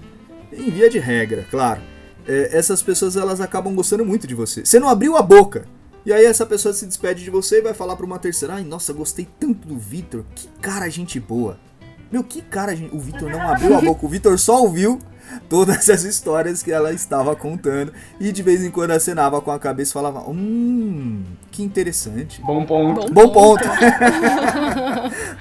[0.51, 1.81] em via de regra, claro,
[2.27, 4.65] é, essas pessoas elas acabam gostando muito de você.
[4.65, 5.65] Você não abriu a boca,
[6.05, 8.63] e aí essa pessoa se despede de você e vai falar para uma terceira: "Ai,
[8.63, 10.23] nossa, gostei tanto do Vitor.
[10.35, 11.57] Que cara gente boa".
[12.11, 12.95] Meu, que cara, gente.
[12.95, 14.99] O Vitor não abriu a boca, o Vitor só ouviu
[15.49, 19.59] todas as histórias que ela estava contando e de vez em quando acenava com a
[19.59, 22.41] cabeça e falava: Hum, que interessante.
[22.41, 23.11] Bom ponto.
[23.11, 23.63] Bom ponto.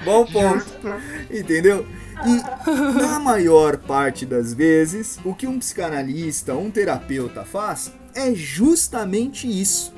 [0.03, 0.65] Bom ponto.
[1.31, 1.85] Entendeu?
[2.25, 9.47] E na maior parte das vezes, o que um psicanalista, um terapeuta faz é justamente
[9.47, 9.93] isso.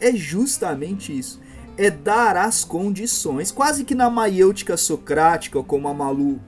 [0.00, 1.42] É justamente isso
[1.76, 6.40] é dar as condições, quase que na maiêutica socrática, como a Malu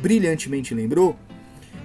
[0.00, 1.16] brilhantemente lembrou,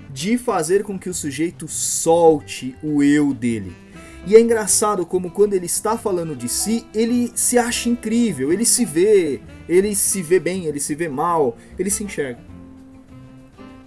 [0.09, 3.75] de fazer com que o sujeito solte o eu dele.
[4.25, 8.65] E é engraçado como quando ele está falando de si, ele se acha incrível, ele
[8.65, 12.39] se vê, ele se vê bem, ele se vê mal, ele se enxerga.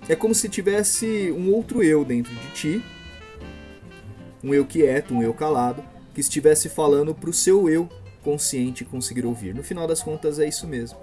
[0.09, 2.85] É como se tivesse um outro eu dentro de ti,
[4.43, 7.89] um eu quieto, um eu calado, que estivesse falando para o seu eu
[8.23, 9.55] consciente conseguir ouvir.
[9.55, 10.99] No final das contas é isso mesmo.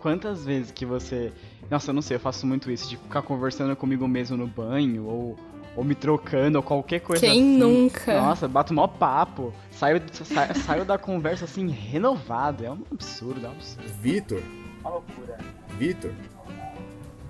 [0.00, 1.32] Quantas vezes que você.
[1.70, 5.04] Nossa, eu não sei, eu faço muito isso, de ficar conversando comigo mesmo no banho,
[5.04, 5.36] ou,
[5.76, 7.58] ou me trocando, ou qualquer coisa Quem assim.
[7.58, 8.20] nunca?
[8.20, 9.52] Nossa, bato mó papo.
[9.70, 12.64] Saio, sa, saio da conversa assim, renovado.
[12.64, 13.88] É um absurdo, é um absurdo.
[14.00, 14.42] Vitor.
[14.80, 15.38] Uma loucura.
[15.78, 16.12] Vitor.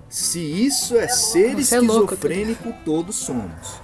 [0.09, 3.81] Se isso é ser Você esquizofrênico, é louco, todos somos.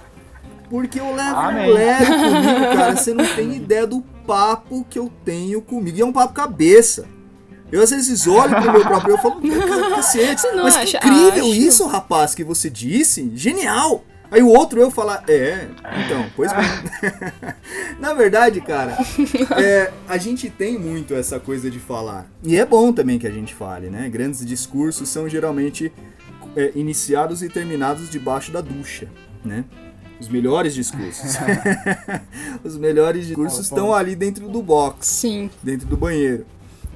[0.68, 1.70] Porque eu levo Amém.
[1.70, 2.96] um leve comigo, cara.
[2.96, 5.98] Você não tem ideia do papo que eu tenho comigo.
[5.98, 7.08] E é um papo cabeça.
[7.72, 9.40] Eu às vezes olho pro meu próprio eu falo,
[9.96, 11.54] cacete, mas que incrível acho.
[11.54, 13.30] isso, rapaz, que você disse.
[13.34, 14.04] Genial!
[14.30, 15.68] Aí o outro eu falar, é,
[16.04, 16.64] então, pois bem.
[17.98, 18.96] Na verdade, cara,
[19.60, 22.30] é, a gente tem muito essa coisa de falar.
[22.42, 24.08] E é bom também que a gente fale, né?
[24.08, 25.92] Grandes discursos são geralmente
[26.56, 29.08] é, iniciados e terminados debaixo da ducha,
[29.44, 29.64] né?
[30.20, 31.36] Os melhores discursos.
[32.62, 35.06] Os melhores discursos estão ali dentro do box.
[35.06, 35.50] Sim.
[35.62, 36.46] Dentro do banheiro.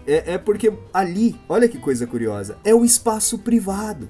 [0.06, 4.08] É, é porque ali, olha que coisa curiosa, é o espaço privado.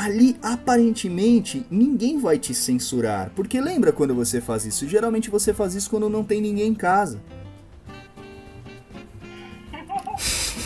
[0.00, 3.30] Ali aparentemente ninguém vai te censurar.
[3.36, 4.88] Porque lembra quando você faz isso?
[4.88, 7.20] Geralmente você faz isso quando não tem ninguém em casa.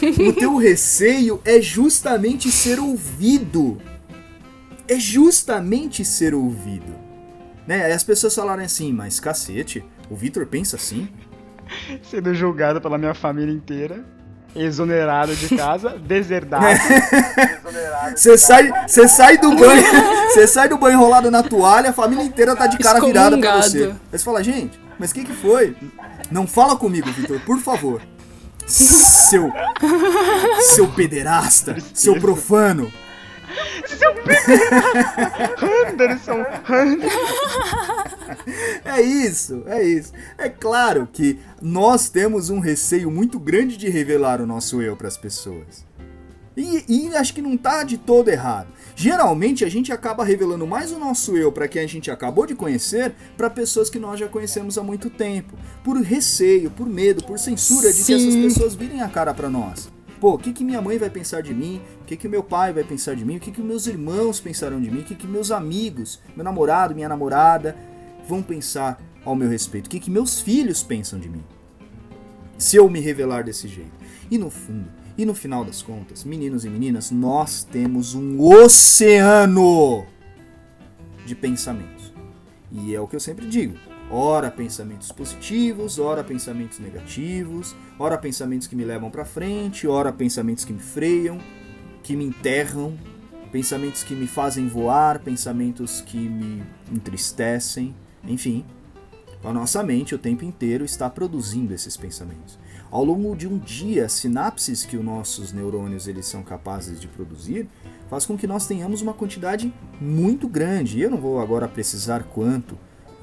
[0.03, 3.81] o teu receio é justamente ser ouvido
[4.89, 6.95] é justamente ser ouvido.
[7.67, 7.85] Né?
[7.85, 11.09] Aí as pessoas falarem assim, mas cacete, o Vitor pensa assim?
[12.03, 14.05] Sendo julgado pela minha família inteira,
[14.55, 16.65] exonerado de casa, deserdado.
[18.15, 19.83] Você sai, você sai do banho,
[20.29, 23.63] você sai do banho enrolado na toalha, a família inteira tá de cara virada pra
[23.63, 23.85] você.
[23.85, 25.77] Aí você fala, gente, mas o que que foi?
[26.31, 28.01] Não fala comigo, Vitor, por favor.
[28.67, 29.53] Seu
[30.61, 32.91] seu pederasta, seu profano.
[33.87, 34.51] Seu pico!
[35.89, 36.45] Anderson!
[38.85, 40.13] é isso, é isso.
[40.39, 45.09] É claro que nós temos um receio muito grande de revelar o nosso eu para
[45.09, 45.85] as pessoas.
[46.57, 48.69] E, e, acho que não tá de todo errado.
[48.95, 52.55] Geralmente a gente acaba revelando mais o nosso eu para quem a gente acabou de
[52.55, 57.41] conhecer para pessoas que nós já conhecemos há muito tempo, por receio, por medo, por
[57.41, 58.05] censura de Sim.
[58.05, 59.93] que essas pessoas virem a cara para nós.
[60.25, 61.83] Pô, o que, que minha mãe vai pensar de mim?
[62.01, 63.37] O que, que meu pai vai pensar de mim?
[63.37, 65.01] O que, que meus irmãos pensarão de mim?
[65.01, 67.77] O que, que meus amigos, meu namorado, minha namorada
[68.27, 69.85] vão pensar ao meu respeito?
[69.85, 71.45] O que, que meus filhos pensam de mim?
[72.57, 73.93] Se eu me revelar desse jeito.
[74.31, 80.07] E no fundo, e no final das contas, meninos e meninas, nós temos um oceano
[81.27, 82.15] de pensamentos.
[82.73, 83.77] E é o que eu sempre digo:
[84.11, 90.65] ora pensamentos positivos, ora pensamentos negativos, ora pensamentos que me levam para frente, ora pensamentos
[90.65, 91.39] que me freiam,
[92.03, 92.97] que me enterram,
[93.51, 96.63] pensamentos que me fazem voar, pensamentos que me
[96.93, 98.65] entristecem, enfim.
[99.43, 102.59] A nossa mente o tempo inteiro está produzindo esses pensamentos.
[102.91, 107.09] Ao longo de um dia, as sinapses que os nossos neurônios eles são capazes de
[107.09, 107.69] produzir
[108.09, 110.99] faz com que nós tenhamos uma quantidade muito grande.
[110.99, 112.79] E eu não vou agora precisar quanto,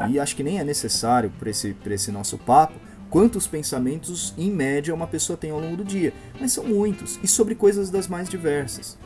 [0.10, 2.74] e acho que nem é necessário para esse, esse nosso papo,
[3.10, 7.28] quantos pensamentos em média uma pessoa tem ao longo do dia, mas são muitos e
[7.28, 8.98] sobre coisas das mais diversas.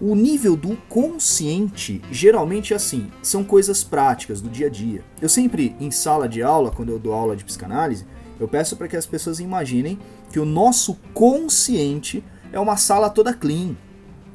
[0.00, 5.04] O nível do consciente geralmente é assim, são coisas práticas do dia a dia.
[5.20, 8.04] Eu sempre em sala de aula, quando eu dou aula de psicanálise,
[8.40, 9.98] eu peço para que as pessoas imaginem
[10.32, 13.76] que o nosso consciente é uma sala toda clean,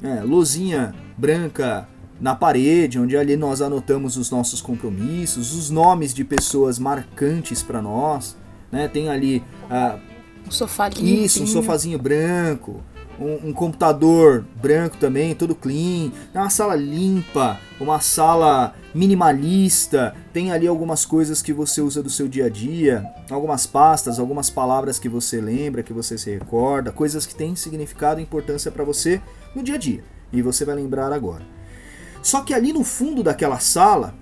[0.00, 0.22] né?
[0.22, 1.86] luzinha branca
[2.20, 7.80] na parede, onde ali nós anotamos os nossos compromissos, os nomes de pessoas marcantes para
[7.80, 8.36] nós,
[8.70, 8.88] né?
[8.88, 9.98] Tem ali uh,
[10.46, 10.90] um sofá.
[11.00, 12.82] Isso, um sofazinho branco,
[13.18, 20.50] um, um, computador branco também, todo clean, é uma sala limpa, uma sala minimalista, tem
[20.50, 24.98] ali algumas coisas que você usa do seu dia a dia, algumas pastas, algumas palavras
[24.98, 29.20] que você lembra, que você se recorda, coisas que têm significado e importância para você
[29.54, 30.02] no dia a dia,
[30.32, 31.59] e você vai lembrar agora.
[32.22, 34.14] Só que ali no fundo daquela sala,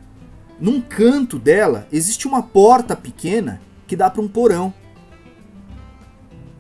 [0.61, 4.73] num canto dela, existe uma porta pequena que dá para um porão.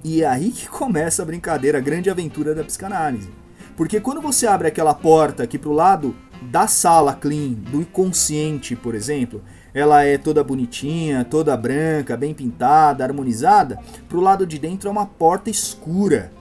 [0.02, 3.30] E é aí que começa a brincadeira, a grande aventura da psicanálise.
[3.76, 8.94] Porque quando você abre aquela porta aqui pro lado da sala clean, do inconsciente, por
[8.94, 14.92] exemplo, ela é toda bonitinha, toda branca, bem pintada, harmonizada, pro lado de dentro é
[14.92, 16.32] uma porta escura.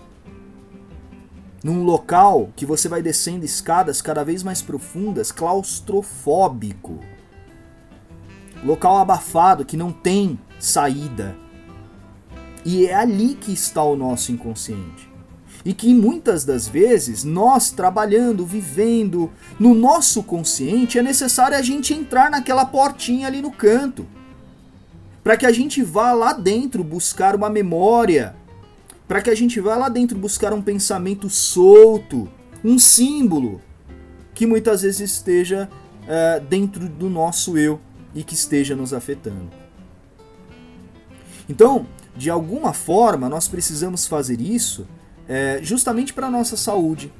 [1.67, 6.97] Num local que você vai descendo escadas cada vez mais profundas, claustrofóbico.
[8.63, 11.35] Local abafado que não tem saída
[12.63, 15.11] e é ali que está o nosso inconsciente.
[15.65, 21.93] E que muitas das vezes nós trabalhando, vivendo no nosso consciente, é necessário a gente
[21.93, 24.07] entrar naquela portinha ali no canto.
[25.21, 28.36] Para que a gente vá lá dentro buscar uma memória,
[29.07, 32.29] para que a gente vá lá dentro buscar um pensamento solto,
[32.63, 33.61] um símbolo
[34.33, 35.69] que muitas vezes esteja
[36.03, 37.79] uh, dentro do nosso eu
[38.13, 39.49] e que esteja nos afetando.
[41.49, 44.85] Então, de alguma forma, nós precisamos fazer isso
[45.27, 47.11] é, justamente para a nossa saúde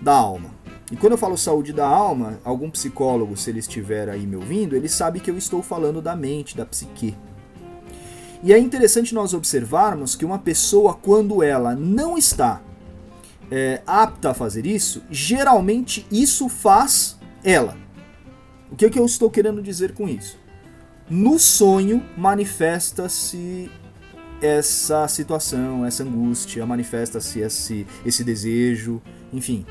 [0.00, 0.50] da alma.
[0.92, 4.76] E quando eu falo saúde da alma, algum psicólogo, se ele estiver aí me ouvindo,
[4.76, 7.16] ele sabe que eu estou falando da mente, da psique.
[8.44, 12.60] E é interessante nós observarmos que uma pessoa, quando ela não está
[13.50, 17.74] é, apta a fazer isso, geralmente isso faz ela.
[18.70, 20.38] O que, é que eu estou querendo dizer com isso?
[21.08, 23.70] No sonho manifesta-se
[24.42, 29.00] essa situação, essa angústia, manifesta-se esse, esse desejo,
[29.32, 29.64] enfim.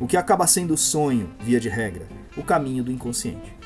[0.00, 2.08] O que acaba sendo o sonho, via de regra?
[2.36, 3.56] O caminho do inconsciente.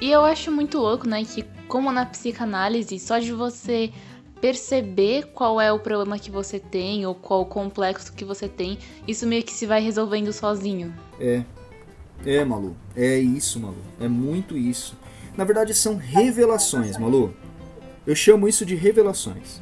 [0.00, 3.92] E eu acho muito louco, né, que como na psicanálise, só de você
[4.40, 8.78] perceber qual é o problema que você tem ou qual o complexo que você tem,
[9.06, 10.94] isso meio que se vai resolvendo sozinho.
[11.20, 11.44] É.
[12.24, 12.76] É, Malu.
[12.96, 13.76] É isso, Malu.
[14.00, 14.96] É muito isso.
[15.36, 17.34] Na verdade, são revelações, Malu.
[18.06, 19.60] Eu chamo isso de revelações.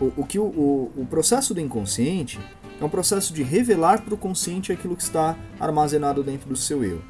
[0.00, 2.40] O, o que o, o, o processo do inconsciente
[2.80, 6.82] é um processo de revelar para o consciente aquilo que está armazenado dentro do seu
[6.82, 7.02] eu.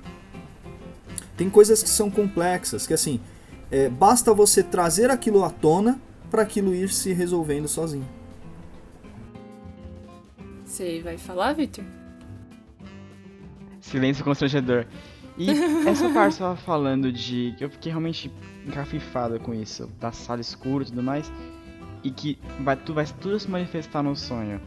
[1.37, 3.21] Tem coisas que são complexas, que assim,
[3.71, 8.07] é, basta você trazer aquilo à tona para aquilo ir se resolvendo sozinho.
[10.65, 11.85] Você vai falar, Victor?
[13.81, 14.87] Silêncio constrangedor.
[15.37, 15.51] E
[15.87, 18.33] essa parte estava falando de que eu fiquei realmente
[18.67, 21.31] encafifada com isso, da sala escura e tudo mais,
[22.03, 24.61] e que vai, tu vai tudo se manifestar no sonho.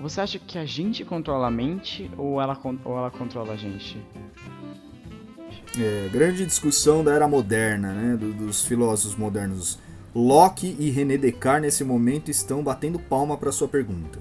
[0.00, 3.96] Você acha que a gente controla a mente ou ela, ou ela controla a gente?
[5.78, 9.78] É, grande discussão da era moderna, né, do, dos filósofos modernos.
[10.14, 14.18] Locke e René Descartes nesse momento estão batendo palma para sua pergunta.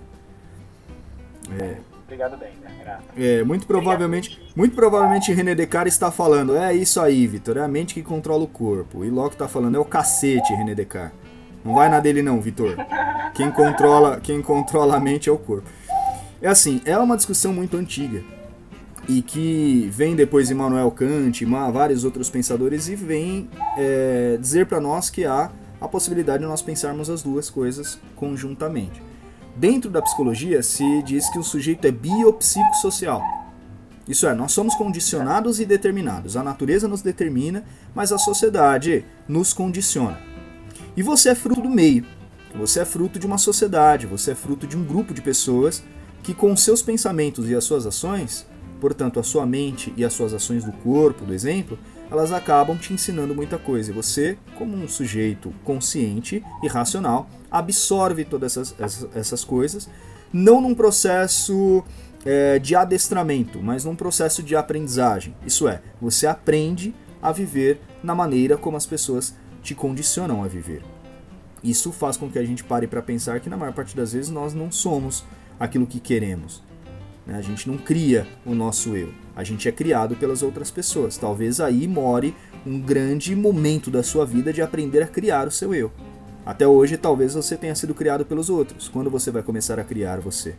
[1.59, 2.99] É, Obrigado bem, né?
[3.15, 7.67] É, muito provavelmente, muito provavelmente René Descartes está falando, é isso aí, Vitor, é a
[7.67, 9.05] mente que controla o corpo.
[9.05, 11.17] E Locke está falando, é o cacete, René Descartes.
[11.63, 12.75] Não vai na dele não, Vitor.
[13.35, 15.67] Quem controla, quem controla a mente é o corpo.
[16.41, 18.21] É assim, é uma discussão muito antiga
[19.07, 24.79] e que vem depois de Immanuel Kant, vários outros pensadores e vem é, dizer para
[24.79, 29.01] nós que há a possibilidade de nós pensarmos as duas coisas conjuntamente.
[29.55, 33.21] Dentro da psicologia se diz que o sujeito é biopsicossocial.
[34.07, 36.35] Isso é, nós somos condicionados e determinados.
[36.35, 40.19] A natureza nos determina, mas a sociedade nos condiciona.
[40.95, 42.05] E você é fruto do meio.
[42.55, 45.83] Você é fruto de uma sociedade, você é fruto de um grupo de pessoas
[46.21, 48.45] que, com seus pensamentos e as suas ações,
[48.83, 51.79] portanto, a sua mente e as suas ações do corpo, do exemplo,
[52.11, 53.89] elas acabam te ensinando muita coisa.
[53.89, 59.89] E você, como um sujeito consciente e racional, absorve todas essas, essas, essas coisas,
[60.33, 61.81] não num processo
[62.25, 65.33] é, de adestramento, mas num processo de aprendizagem.
[65.45, 70.83] Isso é, você aprende a viver na maneira como as pessoas te condicionam a viver.
[71.63, 74.29] Isso faz com que a gente pare para pensar que na maior parte das vezes
[74.29, 75.23] nós não somos
[75.57, 76.61] aquilo que queremos.
[77.25, 77.37] Né?
[77.37, 79.13] A gente não cria o nosso eu.
[79.35, 81.17] A gente é criado pelas outras pessoas.
[81.17, 85.73] Talvez aí more um grande momento da sua vida de aprender a criar o seu
[85.73, 85.91] eu.
[86.45, 88.87] Até hoje, talvez você tenha sido criado pelos outros.
[88.89, 90.55] Quando você vai começar a criar você?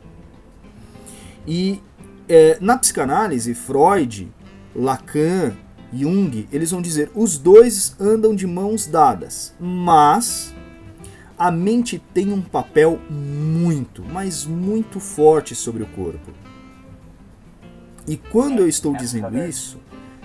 [1.47, 1.81] E
[2.29, 4.33] é, na psicanálise, Freud,
[4.75, 5.55] Lacan,
[5.93, 10.55] Jung, eles vão dizer os dois andam de mãos dadas, mas
[11.39, 16.33] a mente tem um papel muito, mas muito forte sobre o corpo.
[18.07, 19.79] E quando eu estou dizendo isso,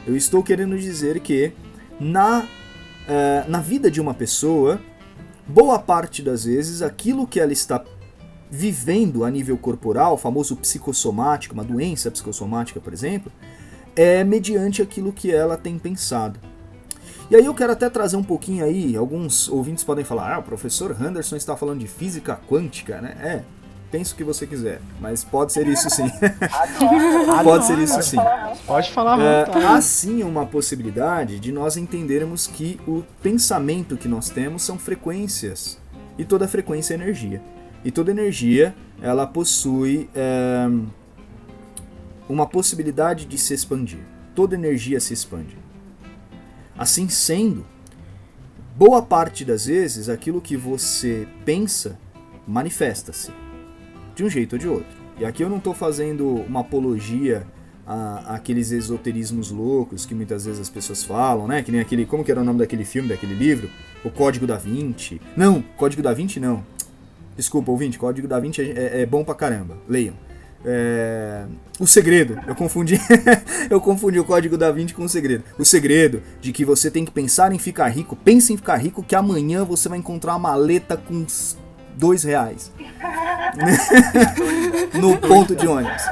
[0.06, 1.54] eu estou querendo dizer que
[2.00, 4.82] na, uh, na vida de uma pessoa,
[5.48, 7.84] boa parte das vezes aquilo que ela está
[8.52, 13.32] vivendo a nível corporal, o famoso psicossomático, uma doença psicossomática, por exemplo,
[13.96, 16.40] é mediante aquilo que ela tem pensado.
[17.30, 20.44] E aí eu quero até trazer um pouquinho aí, alguns ouvintes podem falar, ah, o
[20.44, 23.16] professor Henderson está falando de física quântica, né?
[23.22, 23.44] É,
[23.92, 26.10] pensa o que você quiser, mas pode ser isso sim.
[27.44, 28.18] pode ser isso sim.
[28.66, 29.20] Pode falar.
[29.20, 34.78] É, há sim uma possibilidade de nós entendermos que o pensamento que nós temos são
[34.78, 35.78] frequências
[36.18, 37.42] e toda frequência é energia.
[37.84, 40.70] E toda energia ela possui é,
[42.28, 44.02] uma possibilidade de se expandir.
[44.36, 45.58] Toda energia se expande.
[46.78, 47.66] Assim sendo,
[48.76, 51.98] boa parte das vezes aquilo que você pensa
[52.48, 53.32] manifesta-se
[54.20, 54.98] de um jeito ou de outro.
[55.18, 57.48] E aqui eu não estou fazendo uma apologia
[57.88, 61.64] a, aqueles esoterismos loucos que muitas vezes as pessoas falam, né?
[61.64, 62.06] Que nem aquele.
[62.06, 63.70] Como que era o nome daquele filme, daquele livro?
[64.04, 65.22] O Código da Vinci.
[65.36, 66.64] Não, Código da Vinci não.
[67.36, 69.78] Desculpa, ouvinte, Código da Vinci é, é, é bom pra caramba.
[69.88, 70.14] Leiam.
[70.66, 71.46] É...
[71.80, 73.00] O segredo, eu confundi,
[73.72, 75.46] eu confundi o código da Vinci com o segredo.
[75.58, 79.02] O segredo de que você tem que pensar em ficar rico, pense em ficar rico,
[79.02, 81.26] que amanhã você vai encontrar uma maleta com
[82.00, 82.72] dois reais
[85.00, 86.04] no ponto de ônibus.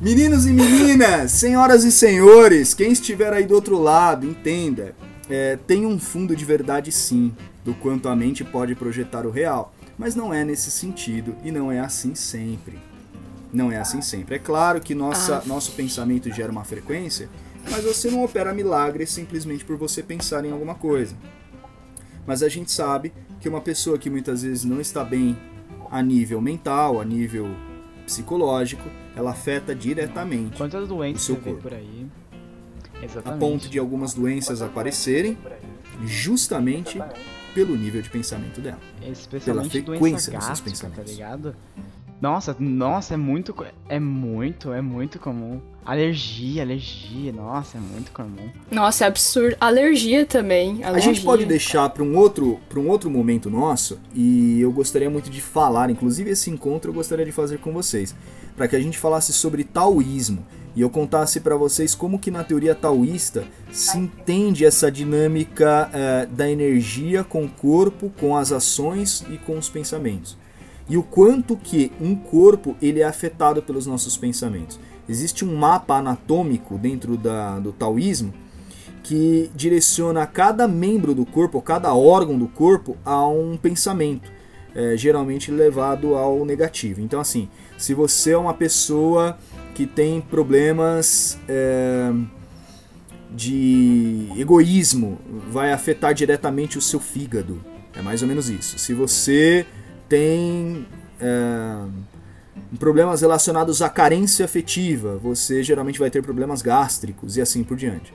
[0.00, 4.94] Meninos e meninas, senhoras e senhores, quem estiver aí do outro lado, entenda,
[5.28, 7.34] é, tem um fundo de verdade sim,
[7.64, 11.70] do quanto a mente pode projetar o real, mas não é nesse sentido e não
[11.70, 12.78] é assim sempre.
[13.52, 14.36] Não é assim sempre.
[14.36, 15.42] É claro que nossa, ah.
[15.46, 17.28] nosso pensamento gera uma frequência,
[17.70, 21.16] mas você não opera milagres simplesmente por você pensar em alguma coisa.
[22.26, 25.36] Mas a gente sabe que uma pessoa que muitas vezes não está bem
[25.90, 27.48] a nível mental, a nível
[28.04, 31.62] psicológico, ela afeta diretamente Quantas doenças o seu corpo.
[31.62, 32.06] por aí?
[33.02, 33.28] Exatamente.
[33.28, 35.36] A ponto de algumas doenças aparecerem
[36.04, 36.98] justamente
[37.54, 38.78] pelo nível de pensamento dela.
[39.02, 41.04] Especialmente pela frequência gástrica, dos seus tá pensamentos.
[41.04, 41.56] Tá ligado?
[42.20, 43.54] Nossa, nossa, é muito,
[43.88, 45.60] é muito, é muito comum.
[45.84, 48.50] Alergia, alergia, nossa, é muito comum.
[48.70, 49.56] Nossa, é absurdo.
[49.60, 50.82] Alergia também.
[50.82, 51.10] Alergia.
[51.10, 55.10] A gente pode deixar para um outro, para um outro momento nosso e eu gostaria
[55.10, 58.16] muito de falar, inclusive esse encontro eu gostaria de fazer com vocês,
[58.56, 60.44] para que a gente falasse sobre taoísmo
[60.74, 66.26] e eu contasse para vocês como que na teoria taoísta se entende essa dinâmica é,
[66.26, 70.36] da energia com o corpo, com as ações e com os pensamentos
[70.88, 74.78] e o quanto que um corpo ele é afetado pelos nossos pensamentos.
[75.08, 78.32] Existe um mapa anatômico dentro da, do taoísmo
[79.02, 84.30] que direciona cada membro do corpo, cada órgão do corpo a um pensamento.
[84.74, 87.00] é geralmente levado ao negativo.
[87.00, 89.38] Então, assim, se você é uma pessoa
[89.74, 92.12] que tem problemas é,
[93.30, 95.18] de egoísmo,
[95.50, 97.60] vai afetar diretamente o seu fígado.
[97.94, 98.78] É mais ou menos isso.
[98.78, 99.64] Se você
[100.08, 100.86] tem
[101.20, 101.86] é,
[102.78, 108.12] problemas relacionados à carência afetiva, você geralmente vai ter problemas gástricos e assim por diante.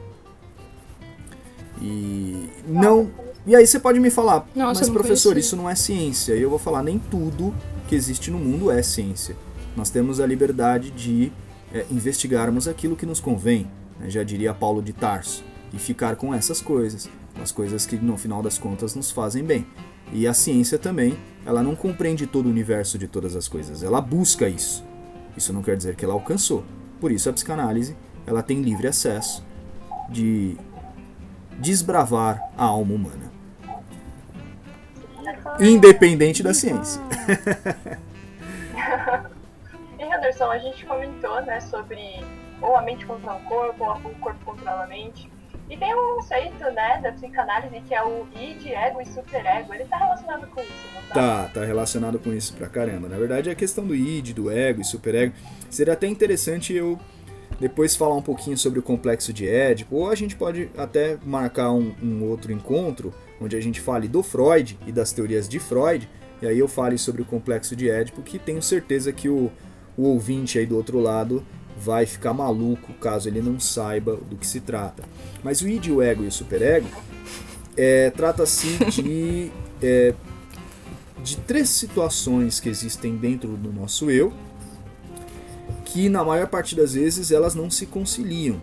[1.82, 3.10] E não.
[3.46, 6.36] E aí você pode me falar, Nossa, mas professor, isso não é ciência.
[6.36, 7.54] E eu vou falar, nem tudo
[7.88, 9.36] que existe no mundo é ciência.
[9.76, 11.32] Nós temos a liberdade de
[11.74, 13.68] é, investigarmos aquilo que nos convém,
[14.00, 14.10] né?
[14.10, 17.10] já diria Paulo de Tarso, e ficar com essas coisas,
[17.42, 19.66] as coisas que no final das contas nos fazem bem.
[20.12, 24.02] E a ciência também, ela não compreende todo o universo de todas as coisas, ela
[24.02, 24.86] busca isso.
[25.36, 26.64] Isso não quer dizer que ela alcançou.
[27.00, 27.96] Por isso a psicanálise,
[28.28, 29.44] ela tem livre acesso
[30.10, 30.58] de
[31.58, 33.32] desbravar a alma humana.
[35.60, 37.02] Independente da ciência.
[40.00, 42.22] e Anderson, a gente comentou né, sobre
[42.62, 45.32] ou a mente controla o corpo, ou o corpo controla a mente.
[45.72, 49.74] E tem um conceito, né, da psicanálise que é o id, ego e superego.
[49.74, 51.14] Ele tá relacionado com isso, não tá?
[51.14, 53.08] Tá, tá relacionado com isso pra caramba.
[53.08, 55.34] Na verdade, a questão do id, do ego e superego,
[55.70, 57.00] seria até interessante eu
[57.58, 61.72] depois falar um pouquinho sobre o complexo de Édipo, ou a gente pode até marcar
[61.72, 66.10] um, um outro encontro onde a gente fale do Freud e das teorias de Freud,
[66.42, 69.50] e aí eu fale sobre o complexo de Édipo, que tenho certeza que o,
[69.96, 71.46] o ouvinte aí do outro lado
[71.84, 75.04] vai ficar maluco caso ele não saiba do que se trata.
[75.44, 76.88] Mas o id, o ego e o superego
[77.76, 79.52] é, trata-se de,
[79.82, 80.14] é,
[81.24, 84.32] de três situações que existem dentro do nosso eu,
[85.86, 88.62] que na maior parte das vezes elas não se conciliam.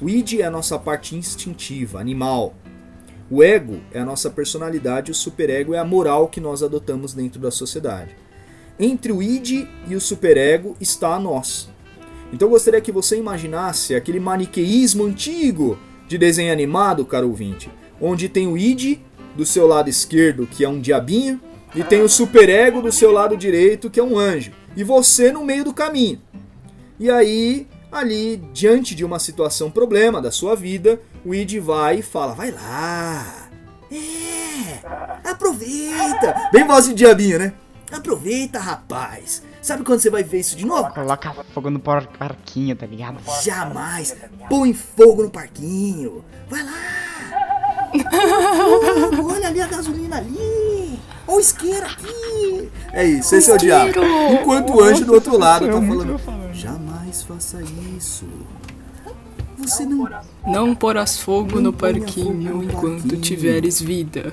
[0.00, 2.54] O id é a nossa parte instintiva, animal.
[3.30, 7.40] O ego é a nossa personalidade, o superego é a moral que nós adotamos dentro
[7.40, 8.16] da sociedade.
[8.78, 11.68] Entre o id e o superego está a nós.
[12.32, 17.70] Então eu gostaria que você imaginasse aquele maniqueísmo antigo de desenho animado, caro ouvinte,
[18.00, 18.98] onde tem o id
[19.34, 21.40] do seu lado esquerdo, que é um diabinho,
[21.74, 25.44] e tem o superego do seu lado direito, que é um anjo e você no
[25.44, 26.20] meio do caminho.
[27.00, 32.02] E aí, ali, diante de uma situação problema da sua vida, o Id vai e
[32.02, 33.48] fala: vai lá,
[33.90, 36.50] é, aproveita.
[36.52, 37.54] Bem voz de diabinho, né?
[37.90, 39.42] Aproveita, rapaz.
[39.66, 40.88] Sabe quando você vai ver isso de novo?
[40.94, 43.18] Coloca fogo no parquinho, tá ligado?
[43.42, 44.16] Jamais.
[44.48, 46.24] Põe fogo no parquinho.
[46.48, 46.72] Vai lá.
[49.10, 51.00] Fogo, olha ali a gasolina ali.
[51.26, 52.70] Olha o isqueiro aqui.
[52.92, 53.90] É isso, esse é o diabo.
[54.30, 56.20] Enquanto o anjo do outro lado tá falando:
[56.54, 57.60] Jamais faça
[57.96, 58.24] isso.
[59.58, 60.08] Você não.
[60.46, 64.32] Não porás fogo no parquinho enquanto tiveres vida.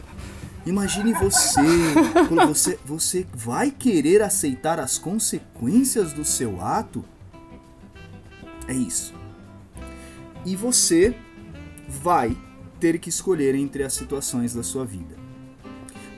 [0.65, 1.59] Imagine você,
[2.29, 7.03] quando você, você vai querer aceitar as consequências do seu ato.
[8.67, 9.13] É isso.
[10.45, 11.15] E você
[11.87, 12.35] vai
[12.79, 15.15] ter que escolher entre as situações da sua vida.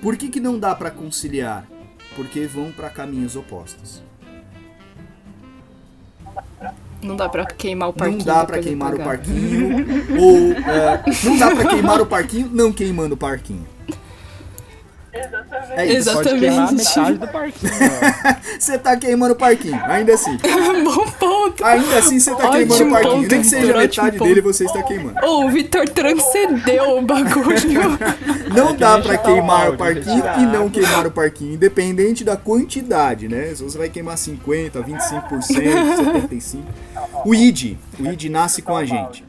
[0.02, 1.68] Por que, que não dá para conciliar?
[2.16, 4.04] Porque vão para caminhos opostos.
[7.02, 8.18] Não dá pra queimar o parquinho.
[8.18, 9.86] Não dá pra queimar o parquinho.
[10.20, 13.75] ou é, não dá pra queimar o parquinho não queimando o parquinho.
[15.16, 15.80] Exatamente.
[15.80, 16.74] É isso, Exatamente.
[16.76, 17.72] metade do parquinho.
[18.60, 20.38] você tá queimando o parquinho, ainda assim.
[20.84, 21.64] Bom ponto.
[21.64, 23.16] Ainda assim você tá ótimo queimando o parquinho.
[23.16, 24.28] Ponto, Nem que seja metade ponto.
[24.28, 25.20] dele, você está queimando.
[25.24, 27.98] Ô, oh, o Vitor transcendeu o bagulho.
[28.54, 33.56] Não dá pra queimar o parquinho e não queimar o parquinho, independente da quantidade, né?
[33.56, 35.30] Se você vai queimar 50, 25%,
[36.30, 36.60] 75%.
[37.26, 39.26] O ID, o ID nasce com a gente.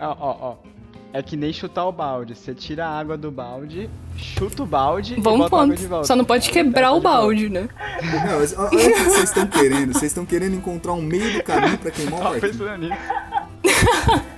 [0.00, 0.71] Ó, ó, ó.
[1.14, 2.34] É que nem chutar o balde.
[2.34, 5.60] Você tira a água do balde, chuta o balde Bom e bota ponto.
[5.60, 6.06] a água de volta.
[6.06, 7.68] Só não pode quebrar o balde, né?
[8.26, 9.92] Não, mas olha o que vocês estão querendo.
[9.92, 12.90] Vocês estão querendo encontrar um meio do caminho pra queimar o parquinho.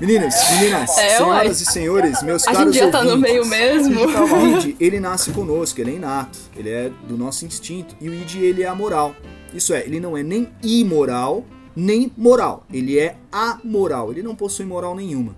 [0.00, 1.46] Meninas, meninas, é, senhoras uai.
[1.48, 2.82] e senhores, meus a caros ouvintes.
[2.82, 4.00] A gente já tá no meio mesmo.
[4.00, 6.38] O id, ele nasce conosco, ele é inato.
[6.56, 7.94] Ele é do nosso instinto.
[8.00, 9.14] E o id, ele é amoral.
[9.54, 11.44] Isso é, ele não é nem imoral,
[11.74, 12.64] nem moral.
[12.72, 14.10] Ele é amoral.
[14.10, 15.36] Ele não possui moral nenhuma.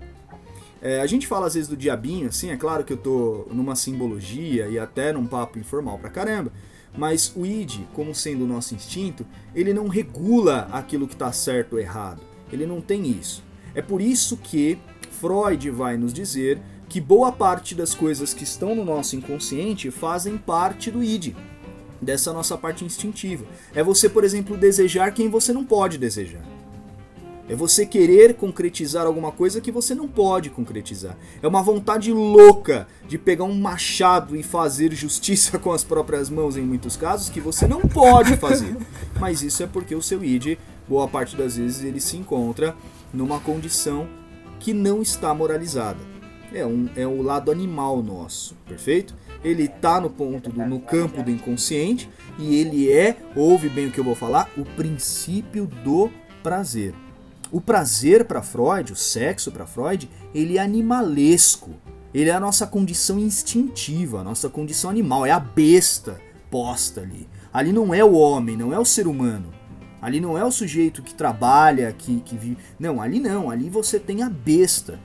[0.81, 3.75] É, a gente fala às vezes do diabinho, assim, é claro que eu tô numa
[3.75, 6.51] simbologia e até num papo informal pra caramba,
[6.95, 11.73] mas o id, como sendo o nosso instinto, ele não regula aquilo que está certo
[11.73, 12.21] ou errado.
[12.51, 13.43] Ele não tem isso.
[13.75, 14.79] É por isso que
[15.11, 16.59] Freud vai nos dizer
[16.89, 21.35] que boa parte das coisas que estão no nosso inconsciente fazem parte do id,
[22.01, 23.45] dessa nossa parte instintiva.
[23.75, 26.56] É você, por exemplo, desejar quem você não pode desejar.
[27.49, 31.17] É você querer concretizar alguma coisa que você não pode concretizar.
[31.41, 36.57] É uma vontade louca de pegar um machado e fazer justiça com as próprias mãos
[36.57, 38.75] em muitos casos que você não pode fazer.
[39.17, 42.75] Mas isso é porque o seu id, boa parte das vezes, ele se encontra
[43.13, 44.07] numa condição
[44.59, 45.99] que não está moralizada.
[46.53, 49.15] É, um, é o lado animal nosso, perfeito?
[49.43, 53.91] Ele está no ponto do, no campo do inconsciente e ele é, ouve bem o
[53.91, 56.09] que eu vou falar, o princípio do
[56.41, 56.93] prazer.
[57.51, 61.71] O prazer para Freud, o sexo para Freud, ele é animalesco.
[62.13, 66.19] Ele é a nossa condição instintiva, a nossa condição animal, é a besta
[66.49, 67.27] posta ali.
[67.53, 69.53] Ali não é o homem, não é o ser humano.
[70.01, 72.57] Ali não é o sujeito que trabalha, que, que vive.
[72.79, 74.99] Não, ali não, ali você tem a besta.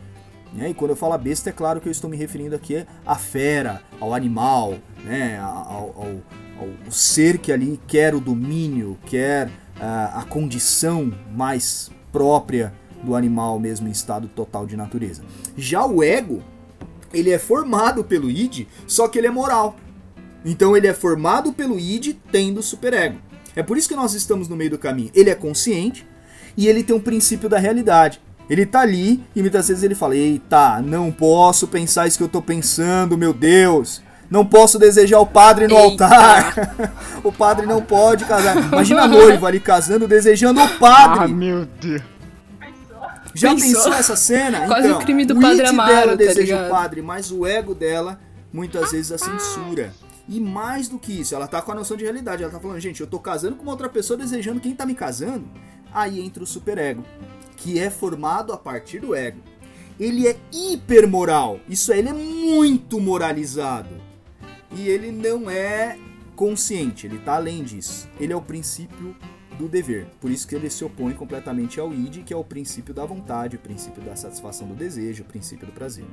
[0.52, 0.70] Né?
[0.70, 3.82] E quando eu falo besta, é claro que eu estou me referindo aqui à fera,
[3.98, 4.74] ao animal,
[5.04, 5.38] né?
[5.40, 12.72] ao, ao, ao ser que ali quer o domínio, quer uh, a condição mais própria
[13.02, 15.22] do animal mesmo em estado total de natureza.
[15.56, 16.42] Já o ego,
[17.12, 19.76] ele é formado pelo id, só que ele é moral.
[20.44, 23.18] Então ele é formado pelo id tendo superego.
[23.54, 25.10] É por isso que nós estamos no meio do caminho.
[25.14, 26.06] Ele é consciente
[26.56, 28.20] e ele tem um princípio da realidade.
[28.48, 32.28] Ele tá ali e muitas vezes ele fala: Eita, não posso pensar isso que eu
[32.28, 34.02] tô pensando, meu Deus.
[34.32, 36.04] Não posso desejar o padre no Eita.
[36.06, 36.92] altar.
[37.22, 38.56] o padre não pode casar.
[38.56, 41.24] Imagina a noiva ali casando, desejando o padre.
[41.24, 42.00] Ah, meu Deus.
[43.34, 44.66] Já pensou, pensou essa cena?
[44.66, 46.66] Quase então, o crime do padre Amaro, dela tá deseja ligado?
[46.66, 48.18] o padre, mas o ego dela
[48.50, 49.92] muitas vezes a censura.
[50.26, 52.42] E mais do que isso, ela tá com a noção de realidade.
[52.42, 54.94] Ela tá falando, gente, eu tô casando com uma outra pessoa desejando quem tá me
[54.94, 55.44] casando.
[55.92, 57.04] Aí entra o superego,
[57.58, 59.40] que é formado a partir do ego.
[60.00, 61.60] Ele é hipermoral.
[61.68, 64.01] Isso é, ele é muito moralizado
[64.74, 65.98] e ele não é
[66.34, 68.08] consciente, ele está além disso.
[68.18, 69.14] Ele é o princípio
[69.58, 70.06] do dever.
[70.20, 73.56] Por isso que ele se opõe completamente ao id, que é o princípio da vontade,
[73.56, 76.06] o princípio da satisfação do desejo, o princípio do prazer.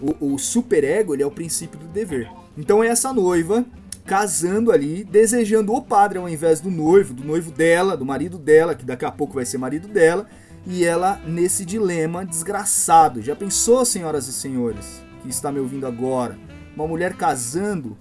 [0.00, 2.30] O, o superego ele é o princípio do dever.
[2.56, 3.64] Então é essa noiva
[4.04, 8.74] casando ali, desejando o padre ao invés do noivo, do noivo dela, do marido dela,
[8.74, 10.26] que daqui a pouco vai ser marido dela,
[10.66, 13.22] e ela nesse dilema desgraçado.
[13.22, 16.36] Já pensou, senhoras e senhores, que está me ouvindo agora?
[16.74, 17.96] Uma mulher casando,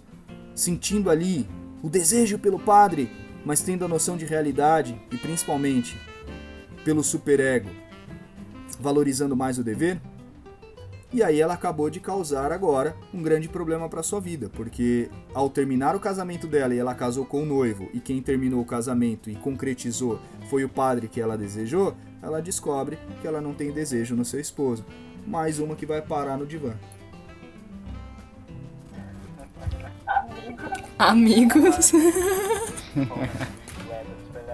[0.55, 1.47] sentindo ali
[1.81, 3.09] o desejo pelo padre,
[3.45, 5.97] mas tendo a noção de realidade e principalmente
[6.83, 7.69] pelo superego,
[8.79, 9.99] valorizando mais o dever.
[11.13, 15.49] E aí ela acabou de causar agora um grande problema para sua vida, porque ao
[15.49, 19.29] terminar o casamento dela e ela casou com o noivo, e quem terminou o casamento
[19.29, 24.15] e concretizou foi o padre que ela desejou, ela descobre que ela não tem desejo
[24.15, 24.85] no seu esposo.
[25.27, 26.75] Mais uma que vai parar no divã.
[31.01, 31.93] Amigos.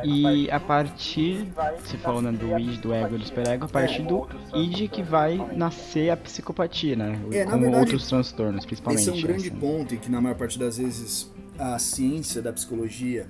[0.04, 1.52] e a partir,
[1.84, 5.04] você falou né, do id, do ego e do superego, a partir do id que
[5.04, 7.20] vai nascer a psicopatia, né?
[7.32, 9.02] É, Como verdade, outros transtornos, principalmente.
[9.02, 9.60] Esse é um grande assim.
[9.60, 11.30] ponto em que na maior parte das vezes
[11.60, 13.28] a ciência da psicologia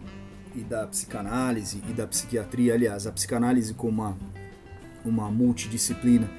[0.55, 4.17] e da psicanálise e da psiquiatria, aliás, a psicanálise como uma,
[5.03, 6.29] uma multidisciplina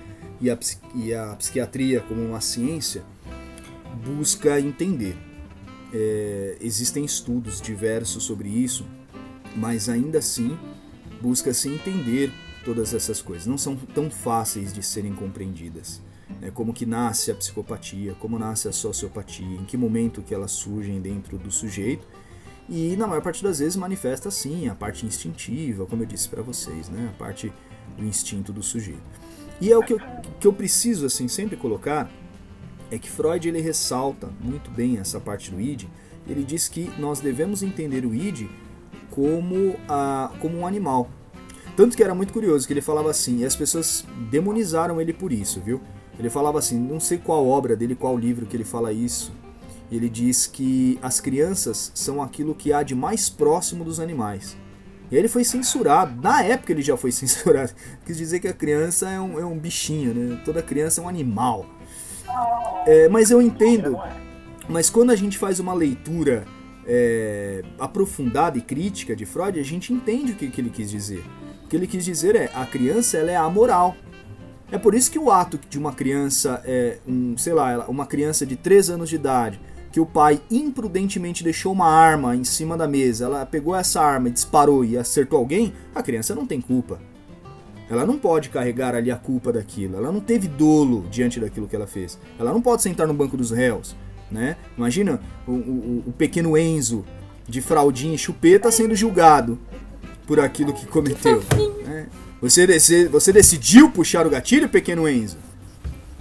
[0.41, 0.59] e a,
[0.95, 3.03] e a psiquiatria como uma ciência,
[4.05, 5.16] busca entender
[5.93, 8.86] é, existem estudos diversos sobre isso,
[9.57, 10.59] mas ainda assim
[11.20, 12.32] busca-se entender
[12.64, 13.47] todas essas coisas.
[13.47, 16.03] Não são tão fáceis de serem compreendidas.
[16.41, 16.51] Né?
[16.51, 21.01] Como que nasce a psicopatia, como nasce a sociopatia, em que momento que elas surgem
[21.01, 22.07] dentro do sujeito.
[22.68, 26.43] E na maior parte das vezes manifesta sim a parte instintiva, como eu disse para
[26.43, 27.11] vocês, né?
[27.14, 27.53] a parte
[27.97, 29.03] do instinto do sujeito.
[29.61, 30.01] E é o que eu,
[30.39, 32.11] que eu preciso assim sempre colocar
[32.91, 35.84] é que Freud ele ressalta muito bem essa parte do id.
[36.26, 38.49] Ele diz que nós devemos entender o id
[39.11, 41.11] como, a, como um animal.
[41.76, 45.32] Tanto que era muito curioso que ele falava assim, e as pessoas demonizaram ele por
[45.32, 45.80] isso, viu?
[46.18, 49.32] Ele falava assim, não sei qual obra dele, qual livro que ele fala isso.
[49.91, 54.57] Ele diz que as crianças são aquilo que há de mais próximo dos animais.
[55.11, 56.20] E ele foi censurado.
[56.20, 57.72] Na época ele já foi censurado.
[58.05, 60.43] Quis dizer que a criança é um, é um bichinho, né?
[60.45, 61.64] Toda criança é um animal.
[62.87, 63.99] É, mas eu entendo.
[64.68, 66.45] Mas quando a gente faz uma leitura
[66.87, 71.24] é, aprofundada e crítica de Freud, a gente entende o que, que ele quis dizer.
[71.64, 73.95] O que ele quis dizer é a criança ela é amoral.
[74.70, 78.45] É por isso que o ato de uma criança, é, um, sei lá, uma criança
[78.45, 79.61] de 3 anos de idade,
[79.91, 84.29] que o pai imprudentemente deixou uma arma em cima da mesa, ela pegou essa arma
[84.29, 87.01] e disparou e acertou alguém, a criança não tem culpa.
[87.91, 89.97] Ela não pode carregar ali a culpa daquilo.
[89.97, 92.18] Ela não teve dolo diante daquilo que ela fez.
[92.39, 93.97] Ela não pode sentar no banco dos réus.
[94.30, 94.57] Né?
[94.76, 97.05] Imagina o, o, o pequeno Enzo
[97.49, 99.59] de fraldinha e chupeta sendo julgado
[100.26, 101.43] por aquilo que cometeu.
[101.86, 102.07] Né?
[102.43, 105.39] Você, você, você decidiu puxar o gatilho, pequeno Enzo?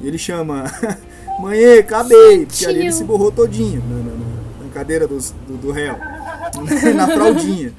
[0.01, 0.63] Ele chama.
[1.39, 2.45] Mãe, acabei!
[2.45, 5.97] Porque ali ele se borrou todinho na, na, na cadeira dos, do, do réu.
[6.95, 7.74] na fraldinha.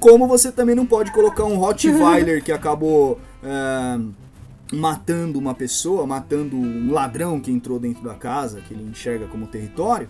[0.00, 6.56] Como você também não pode colocar um Rottweiler que acabou é, matando uma pessoa, matando
[6.56, 10.08] um ladrão que entrou dentro da casa, que ele enxerga como território,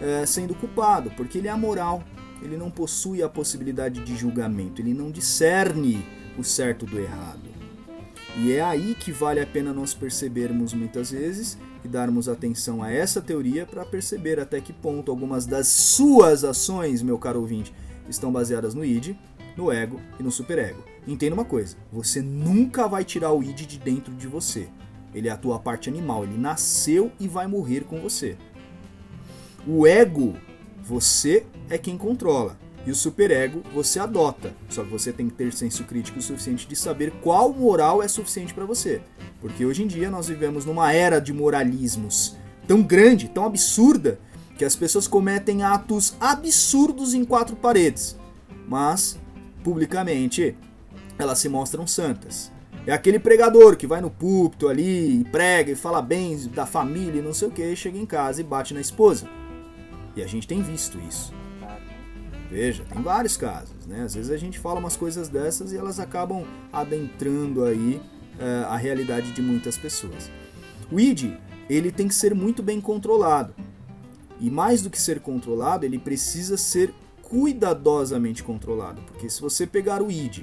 [0.00, 2.02] é, sendo culpado, porque ele é amoral.
[2.42, 6.04] Ele não possui a possibilidade de julgamento, ele não discerne
[6.38, 7.50] o certo do errado.
[8.36, 12.90] E é aí que vale a pena nós percebermos muitas vezes e darmos atenção a
[12.90, 17.74] essa teoria para perceber até que ponto algumas das suas ações, meu caro ouvinte,
[18.08, 19.14] estão baseadas no id,
[19.56, 20.89] no ego e no superego.
[21.06, 24.68] Entenda uma coisa: você nunca vai tirar o id de dentro de você.
[25.14, 28.36] Ele é a tua parte animal, ele nasceu e vai morrer com você.
[29.66, 30.36] O ego,
[30.82, 32.56] você é quem controla.
[32.86, 34.54] E o superego você adota.
[34.68, 38.08] Só que você tem que ter senso crítico o suficiente de saber qual moral é
[38.08, 39.02] suficiente para você.
[39.40, 42.36] Porque hoje em dia nós vivemos numa era de moralismos
[42.66, 44.20] tão grande, tão absurda,
[44.56, 48.16] que as pessoas cometem atos absurdos em quatro paredes.
[48.68, 49.18] Mas,
[49.64, 50.56] publicamente,
[51.22, 52.50] elas se mostram santas.
[52.86, 57.20] É aquele pregador que vai no púlpito ali e prega e fala bem da família
[57.20, 59.28] e não sei o que, chega em casa e bate na esposa.
[60.16, 61.32] E a gente tem visto isso.
[62.50, 64.02] Veja, tem vários casos, né?
[64.02, 68.02] Às vezes a gente fala umas coisas dessas e elas acabam adentrando aí
[68.40, 70.30] uh, a realidade de muitas pessoas.
[70.90, 71.34] O ID,
[71.68, 73.54] ele tem que ser muito bem controlado.
[74.40, 76.92] E mais do que ser controlado, ele precisa ser
[77.22, 80.40] cuidadosamente controlado, porque se você pegar o ID,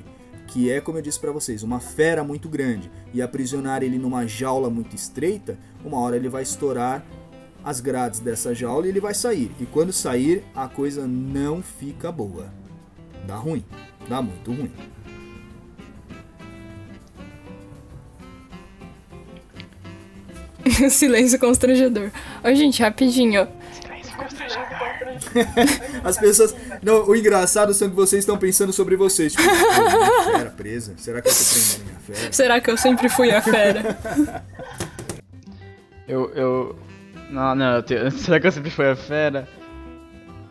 [0.47, 4.25] que é, como eu disse para vocês, uma fera muito grande, e aprisionar ele numa
[4.25, 7.05] jaula muito estreita, uma hora ele vai estourar
[7.63, 9.51] as grades dessa jaula e ele vai sair.
[9.59, 12.51] E quando sair, a coisa não fica boa.
[13.25, 13.63] Dá ruim.
[14.07, 14.71] Dá muito ruim.
[20.89, 22.09] Silêncio constrangedor.
[22.43, 23.47] Ô, gente, rapidinho.
[26.03, 26.55] As pessoas.
[26.81, 29.33] Não, o engraçado são que vocês estão pensando sobre vocês.
[29.33, 30.93] Tipo, fera presa.
[30.97, 32.33] Será que eu tô prendendo minha fera?
[32.33, 33.97] Será que eu sempre fui a fera?
[36.07, 36.75] eu, eu,
[37.29, 38.09] não, não, tenho...
[38.11, 39.47] será que eu sempre fui a fera?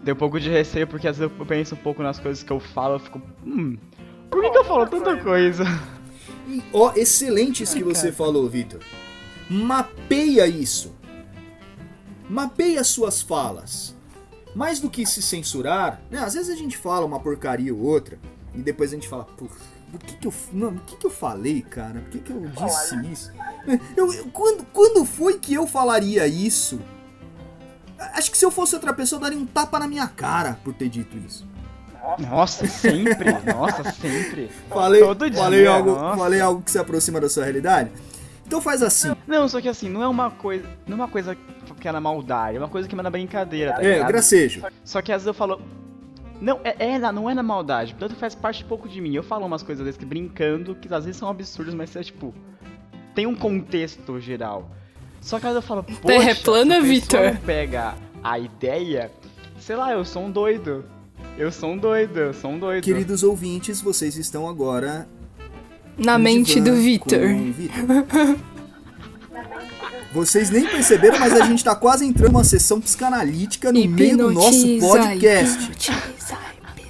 [0.03, 2.53] Deu um pouco de receio, porque às vezes eu penso um pouco nas coisas que
[2.53, 3.21] eu falo, eu fico.
[3.45, 3.77] Hum,
[4.31, 5.65] por que, que eu falo tanta coisa?
[6.73, 8.81] Ó, oh, excelente isso que você falou, Vitor.
[9.51, 10.95] Mapeia isso.
[12.29, 13.96] Mapeia suas falas.
[14.57, 16.19] Mais do que se censurar, né?
[16.19, 18.19] Às vezes a gente fala uma porcaria ou outra,
[18.55, 19.51] e depois a gente fala, por
[19.99, 20.33] que, que eu.
[20.51, 22.01] Não, o que, que eu falei, cara?
[22.01, 23.33] Por que, que eu disse isso?
[23.97, 26.79] Eu, eu, quando, quando foi que eu falaria isso?
[27.99, 30.73] Acho que se eu fosse outra pessoa, eu daria um tapa na minha cara por
[30.73, 31.45] ter dito isso.
[32.31, 33.33] Nossa, sempre.
[33.53, 34.49] Nossa, sempre.
[34.69, 37.91] Falei, Todo dia, falei, algo, falei algo que se aproxima da sua realidade?
[38.47, 39.13] Então faz assim.
[39.27, 40.65] Não, só que assim, não é uma coisa.
[40.87, 41.37] Não é uma coisa
[41.81, 44.09] que é na maldade, é uma coisa que é na brincadeira, tá É, ligado?
[44.09, 44.63] gracejo.
[44.85, 45.61] Só que às vezes eu falo.
[46.41, 49.15] Não, é, é, não é na maldade, tanto faz parte um pouco de mim.
[49.15, 52.35] Eu falo umas coisas desse que brincando, que às vezes são absurdas, mas é tipo
[53.15, 54.71] tem um contexto geral.
[55.23, 57.37] Só que aí eu falo, poxa, Terra é plana, Vitor.
[57.47, 59.11] pega a ideia,
[59.59, 60.85] sei lá, eu sou um doido.
[61.39, 62.85] Eu sou um doido, eu sou um doido.
[62.85, 65.09] Queridos ouvintes, vocês estão agora
[65.97, 67.19] na mente do Vitor.
[70.13, 74.33] Vocês nem perceberam, mas a gente tá quase entrando numa sessão psicanalítica no meio do
[74.33, 75.71] nosso podcast.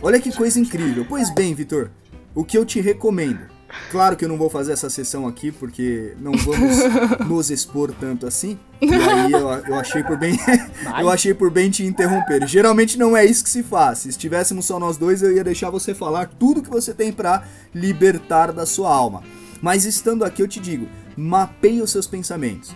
[0.03, 1.05] Olha que coisa incrível.
[1.09, 1.90] Pois bem, Vitor,
[2.34, 3.57] o que eu te recomendo
[3.90, 6.76] Claro que eu não vou fazer essa sessão aqui, porque não vamos
[7.26, 8.59] nos expor tanto assim.
[8.80, 10.38] E aí eu, eu achei por bem.
[10.99, 12.47] eu achei por bem te interromper.
[12.47, 13.99] Geralmente não é isso que se faz.
[14.01, 17.44] Se estivéssemos só nós dois, eu ia deixar você falar tudo que você tem para
[17.74, 19.22] libertar da sua alma.
[19.62, 22.74] Mas estando aqui, eu te digo: mapeie os seus pensamentos.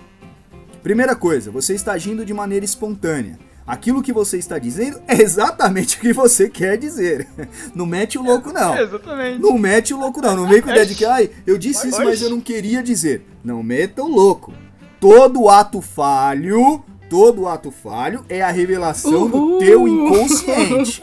[0.83, 3.39] Primeira coisa, você está agindo de maneira espontânea.
[3.67, 7.29] Aquilo que você está dizendo é exatamente o que você quer dizer.
[7.75, 8.75] Não mete o louco, não.
[8.75, 9.39] É, exatamente.
[9.39, 10.35] Não mete o louco, não.
[10.35, 12.83] Não vem com a ideia de que, ai, eu disse isso, mas eu não queria
[12.83, 13.25] dizer.
[13.45, 14.53] Não meta o louco.
[14.99, 19.29] Todo ato falho, todo ato falho é a revelação Uhul.
[19.31, 21.03] do teu inconsciente.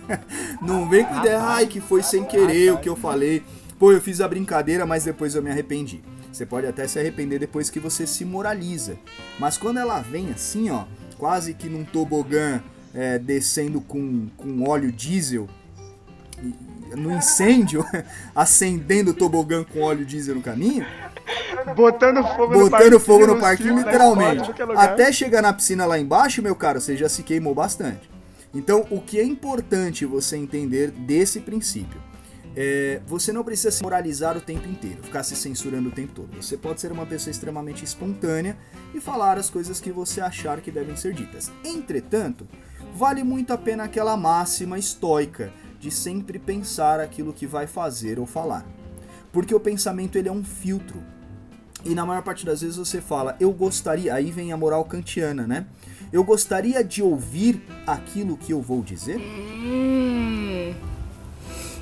[0.60, 3.42] não vem com ideia, ai, que foi sem querer o que eu falei.
[3.78, 6.02] Pô, eu fiz a brincadeira, mas depois eu me arrependi.
[6.34, 8.96] Você pode até se arrepender depois que você se moraliza.
[9.38, 10.84] Mas quando ela vem assim, ó,
[11.16, 12.60] quase que num tobogã
[12.92, 15.48] é, descendo com, com óleo diesel,
[16.96, 17.84] no incêndio,
[18.34, 20.84] acendendo o tobogã com óleo diesel no caminho.
[21.76, 24.50] Botando fogo Botando no parquinho, fogo no parquinho, literalmente.
[24.76, 28.10] Até chegar na piscina lá embaixo, meu caro, você já se queimou bastante.
[28.52, 32.00] Então, o que é importante você entender desse princípio?
[32.56, 36.36] É, você não precisa se moralizar o tempo inteiro, ficar se censurando o tempo todo.
[36.40, 38.56] Você pode ser uma pessoa extremamente espontânea
[38.94, 41.50] e falar as coisas que você achar que devem ser ditas.
[41.64, 42.46] Entretanto,
[42.94, 48.26] vale muito a pena aquela máxima estoica de sempre pensar aquilo que vai fazer ou
[48.26, 48.64] falar.
[49.32, 51.02] Porque o pensamento ele é um filtro.
[51.84, 55.46] E na maior parte das vezes você fala, eu gostaria, aí vem a moral kantiana,
[55.46, 55.66] né?
[56.12, 59.18] Eu gostaria de ouvir aquilo que eu vou dizer.
[59.18, 60.93] Hum.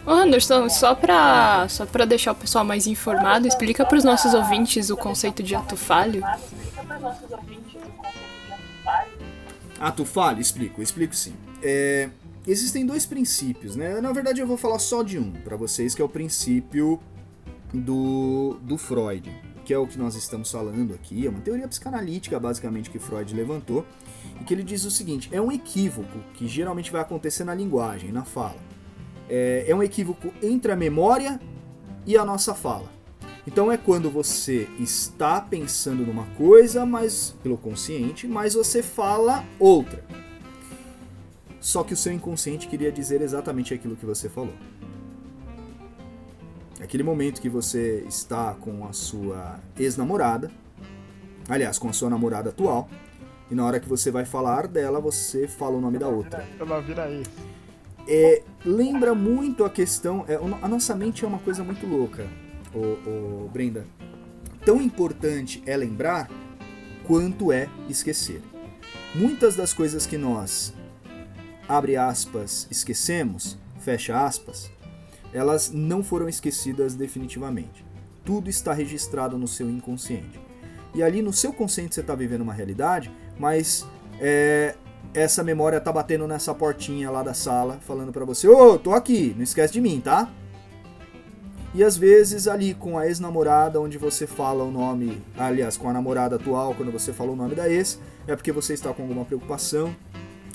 [0.07, 4.91] Anderson, só pra, só pra deixar o pessoal mais informado, explica para os nossos ouvintes
[4.91, 6.23] o conceito de ato falho.
[9.79, 10.41] Ato falho?
[10.41, 11.35] Explico, explico sim.
[11.63, 12.09] É,
[12.47, 14.01] existem dois princípios, né?
[14.01, 17.01] Na verdade eu vou falar só de um para vocês, que é o princípio
[17.73, 19.31] do, do Freud,
[19.65, 21.27] que é o que nós estamos falando aqui.
[21.27, 23.87] É uma teoria psicanalítica, basicamente, que Freud levantou,
[24.41, 28.11] e que ele diz o seguinte: é um equívoco que geralmente vai acontecer na linguagem,
[28.11, 28.72] na fala
[29.33, 31.41] é, é um equívoco entre a memória
[32.05, 32.93] e a nossa fala.
[33.47, 40.05] Então é quando você está pensando numa coisa, mas pelo consciente, mas você fala outra.
[41.59, 44.55] Só que o seu inconsciente queria dizer exatamente aquilo que você falou.
[46.79, 50.51] Aquele momento que você está com a sua ex-namorada,
[51.49, 52.89] aliás, com a sua namorada atual,
[53.51, 56.47] e na hora que você vai falar dela, você fala o nome da outra.
[56.59, 57.23] Não vira aí
[58.09, 60.25] é, lembra muito a questão.
[60.29, 62.27] É, a nossa mente é uma coisa muito louca,
[62.75, 63.87] ô, ô, Brenda.
[64.65, 66.31] Tão importante é lembrar
[67.05, 68.43] quanto é esquecer.
[69.15, 70.73] Muitas das coisas que nós,
[71.69, 74.71] abre aspas, esquecemos, fecha aspas,
[75.33, 77.85] elas não foram esquecidas definitivamente.
[78.25, 80.41] Tudo está registrado no seu inconsciente.
[80.95, 83.87] E ali no seu consciente você está vivendo uma realidade, mas
[84.21, 84.77] é,
[85.15, 88.93] essa memória tá batendo nessa portinha lá da sala, falando para você: Ô, oh, tô
[88.93, 90.31] aqui, não esquece de mim, tá?
[91.75, 95.93] E às vezes ali com a ex-namorada, onde você fala o nome, aliás, com a
[95.93, 99.25] namorada atual, quando você fala o nome da ex, é porque você está com alguma
[99.25, 99.95] preocupação,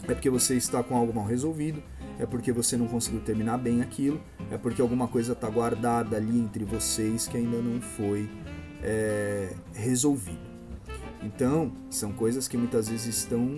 [0.04, 1.82] é porque você está com algo mal resolvido,
[2.20, 6.40] é porque você não conseguiu terminar bem aquilo, é porque alguma coisa está guardada ali
[6.40, 8.30] entre vocês que ainda não foi
[8.84, 10.48] é, resolvido.
[11.24, 13.56] Então, são coisas que muitas vezes estão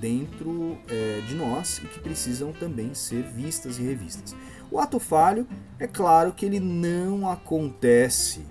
[0.00, 4.34] dentro é, de nós e que precisam também ser vistas e revistas.
[4.70, 5.46] O ato falho,
[5.78, 8.44] é claro que ele não acontece.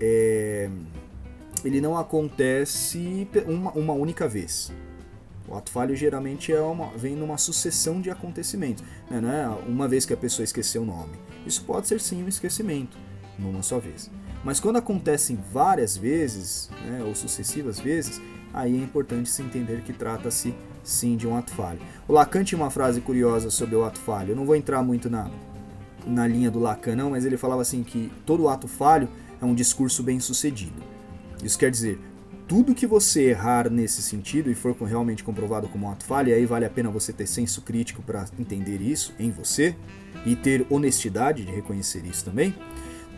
[0.00, 0.68] É,
[1.64, 4.72] ele não acontece uma, uma única vez.
[5.48, 8.84] O ato falho geralmente é uma, vem numa sucessão de acontecimentos.
[9.10, 9.20] Né?
[9.20, 11.18] Não é uma vez que a pessoa esqueceu o nome.
[11.44, 12.96] Isso pode ser sim um esquecimento,
[13.38, 14.10] numa só vez.
[14.44, 18.20] Mas quando acontecem várias vezes, né, ou sucessivas vezes,
[18.52, 21.80] aí é importante se entender que trata-se sim de um ato falho.
[22.08, 24.30] O Lacan tinha uma frase curiosa sobre o ato falho.
[24.32, 25.30] Eu não vou entrar muito na,
[26.06, 29.08] na linha do Lacan, não, mas ele falava assim que todo ato falho
[29.40, 30.82] é um discurso bem sucedido.
[31.42, 31.98] Isso quer dizer,
[32.48, 36.34] tudo que você errar nesse sentido e for realmente comprovado como um ato falho, e
[36.34, 39.76] aí vale a pena você ter senso crítico para entender isso em você
[40.26, 42.54] e ter honestidade de reconhecer isso também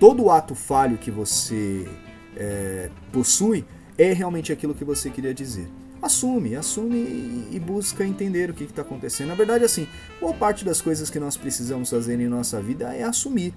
[0.02, 1.88] todo ato falho que você
[2.36, 3.64] é, possui
[3.96, 5.68] é realmente aquilo que você queria dizer.
[6.00, 9.28] Assume, assume e busca entender o que está acontecendo.
[9.28, 9.86] Na verdade, assim,
[10.20, 13.54] boa parte das coisas que nós precisamos fazer em nossa vida é assumir.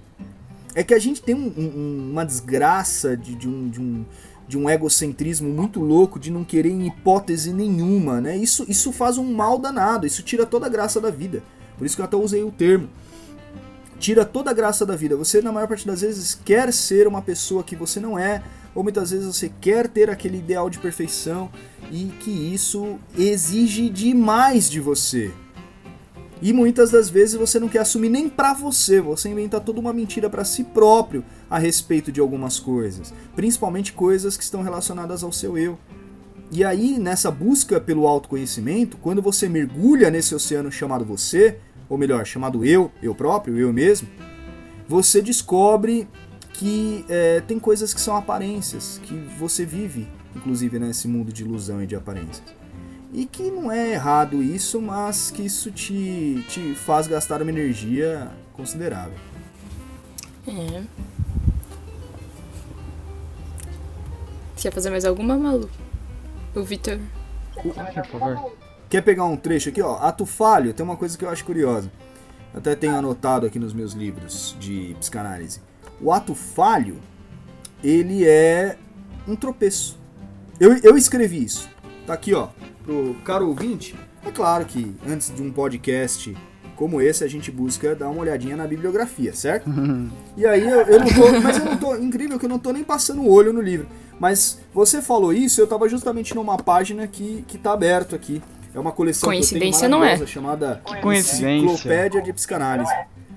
[0.74, 4.04] É que a gente tem um, um, uma desgraça de, de, um, de, um,
[4.46, 8.36] de um egocentrismo muito louco, de não querer em hipótese nenhuma, né?
[8.36, 11.42] Isso, isso faz um mal danado, isso tira toda a graça da vida.
[11.76, 12.88] Por isso que eu até usei o termo
[13.98, 15.16] tira toda a graça da vida.
[15.16, 18.42] Você, na maior parte das vezes, quer ser uma pessoa que você não é,
[18.74, 21.50] ou muitas vezes você quer ter aquele ideal de perfeição
[21.90, 25.32] e que isso exige demais de você.
[26.42, 29.92] E muitas das vezes você não quer assumir nem para você, você inventa toda uma
[29.92, 35.32] mentira para si próprio a respeito de algumas coisas, principalmente coisas que estão relacionadas ao
[35.32, 35.78] seu eu.
[36.52, 41.58] E aí, nessa busca pelo autoconhecimento, quando você mergulha nesse oceano chamado você,
[41.88, 44.08] ou melhor, chamado eu, eu próprio, eu mesmo,
[44.88, 46.08] você descobre
[46.52, 51.82] que é, tem coisas que são aparências, que você vive, inclusive nesse mundo de ilusão
[51.82, 52.42] e de aparências.
[53.12, 58.30] E que não é errado isso, mas que isso te, te faz gastar uma energia
[58.52, 59.18] considerável.
[60.48, 60.82] É.
[64.54, 65.68] Você ia fazer mais alguma, Malu?
[66.54, 66.98] O Vitor.
[67.54, 68.65] Por favor.
[68.88, 69.82] Quer pegar um trecho aqui?
[69.82, 71.90] Ó, ato falho, tem uma coisa que eu acho curiosa.
[72.54, 75.60] até tenho anotado aqui nos meus livros de psicanálise.
[76.00, 76.98] O ato falho,
[77.82, 78.76] ele é
[79.26, 79.98] um tropeço.
[80.60, 81.68] Eu, eu escrevi isso.
[82.06, 82.48] Tá aqui, ó,
[82.84, 83.94] pro caro ouvinte.
[84.24, 86.36] É claro que antes de um podcast
[86.76, 89.68] como esse, a gente busca dar uma olhadinha na bibliografia, certo?
[90.36, 91.40] e aí eu, eu não tô.
[91.42, 91.96] Mas eu não tô.
[91.96, 93.88] Incrível que eu não tô nem passando o olho no livro.
[94.20, 98.42] Mas você falou isso, eu tava justamente numa página que, que tá aberto aqui.
[98.76, 100.18] É uma coleção Coincidência não é.
[100.26, 101.50] chamada Coincidência.
[101.72, 102.92] Enciclopédia de Psicanálise.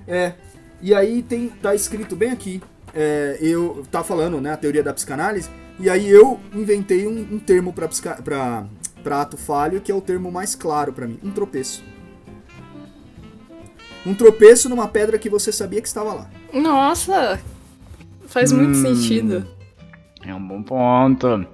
[0.06, 0.34] É.
[0.82, 2.62] E aí tem, tá escrito bem aqui.
[2.94, 5.48] É, eu tá falando, né, a teoria da psicanálise.
[5.78, 7.88] E aí eu inventei um, um termo para
[8.22, 8.66] para
[9.02, 11.82] para ato falho que é o termo mais claro para mim, um tropeço.
[14.04, 16.30] Um tropeço numa pedra que você sabia que estava lá.
[16.52, 17.40] Nossa!
[18.26, 18.82] Faz muito Hum.
[18.82, 19.46] sentido.
[20.26, 21.46] É um bom ponto.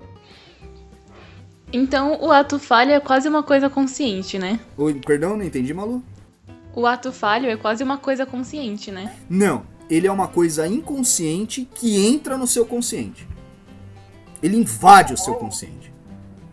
[1.73, 4.61] Então, o ato falho é quase uma coisa consciente, né?
[4.77, 6.03] Oi, perdão, não entendi, Malu?
[6.75, 9.15] O ato falho é quase uma coisa consciente, né?
[9.29, 13.27] Não, ele é uma coisa inconsciente que entra no seu consciente.
[14.43, 15.93] Ele invade o seu consciente.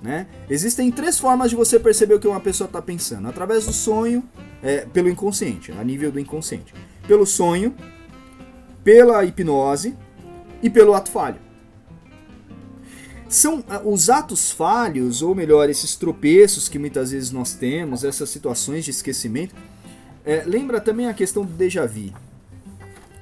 [0.01, 0.27] Né?
[0.49, 4.23] Existem três formas de você perceber o que uma pessoa está pensando: através do sonho,
[4.61, 6.73] é, pelo inconsciente, a nível do inconsciente,
[7.07, 7.73] pelo sonho,
[8.83, 9.95] pela hipnose
[10.61, 11.39] e pelo ato falho.
[13.33, 18.29] São ah, os atos falhos, ou melhor, esses tropeços que muitas vezes nós temos, essas
[18.29, 19.55] situações de esquecimento.
[20.23, 22.13] é, lembra também a questão do déjà vu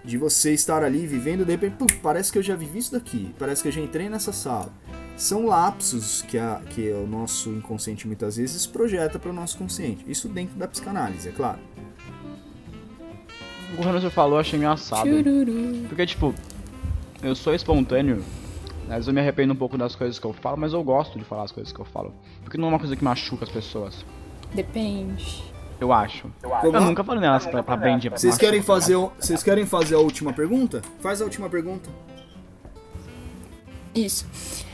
[0.03, 3.33] de você estar ali vivendo, de repente, puf, parece que eu já vivi isso daqui,
[3.39, 4.73] parece que eu já entrei nessa sala.
[5.15, 10.03] São lapsos que, a, que o nosso inconsciente muitas vezes projeta para o nosso consciente.
[10.07, 11.59] Isso dentro da psicanálise, é claro.
[13.77, 15.07] O que você falou, eu achei engraçado.
[15.87, 16.35] Porque, tipo,
[17.23, 18.21] eu sou espontâneo.
[18.91, 21.17] Às vezes eu me arrependo um pouco das coisas que eu falo, mas eu gosto
[21.17, 22.13] de falar as coisas que eu falo.
[22.43, 24.05] Porque não é uma coisa que machuca as pessoas.
[24.53, 25.43] Depende.
[25.79, 26.29] Eu acho.
[26.63, 26.79] Eu lá?
[26.81, 30.33] nunca falei nelas pra, pra bem de Vocês querem, fazer, vocês querem fazer a última
[30.33, 30.81] pergunta?
[30.99, 31.89] Faz a última pergunta.
[33.95, 34.27] Isso.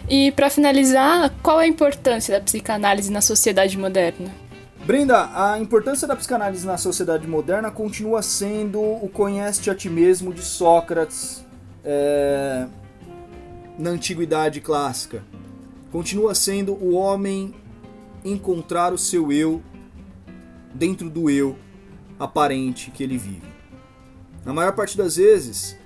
[0.09, 4.29] E pra finalizar, qual é a importância da psicanálise na sociedade moderna?
[4.85, 10.33] Brenda, a importância da psicanálise na sociedade moderna continua sendo o conhece-te a ti mesmo
[10.33, 11.45] de Sócrates
[11.83, 12.67] é,
[13.77, 15.23] na antiguidade clássica.
[15.91, 17.53] Continua sendo o homem
[18.23, 19.61] encontrar o seu eu
[20.73, 21.57] dentro do eu
[22.19, 23.47] aparente que ele vive.
[24.43, 25.77] Na maior parte das vezes,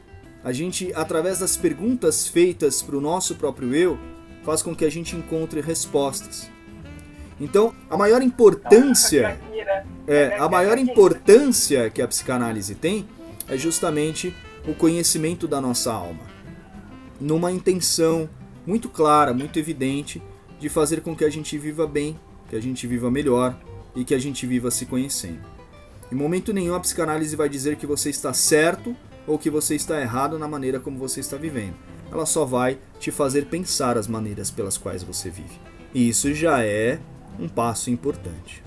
[0.43, 3.99] a gente, através das perguntas feitas para o nosso próprio eu,
[4.43, 6.49] faz com que a gente encontre respostas.
[7.39, 9.39] Então, a maior importância,
[10.07, 13.07] é, a maior importância que a psicanálise tem
[13.47, 14.35] é justamente
[14.67, 16.21] o conhecimento da nossa alma,
[17.21, 18.27] numa intenção
[18.65, 20.21] muito clara, muito evidente
[20.59, 22.19] de fazer com que a gente viva bem,
[22.49, 23.57] que a gente viva melhor
[23.95, 25.39] e que a gente viva se conhecendo.
[26.11, 28.95] Em momento nenhum a psicanálise vai dizer que você está certo
[29.27, 31.75] ou que você está errado na maneira como você está vivendo.
[32.11, 35.59] Ela só vai te fazer pensar as maneiras pelas quais você vive.
[35.93, 36.99] E isso já é
[37.39, 38.63] um passo importante.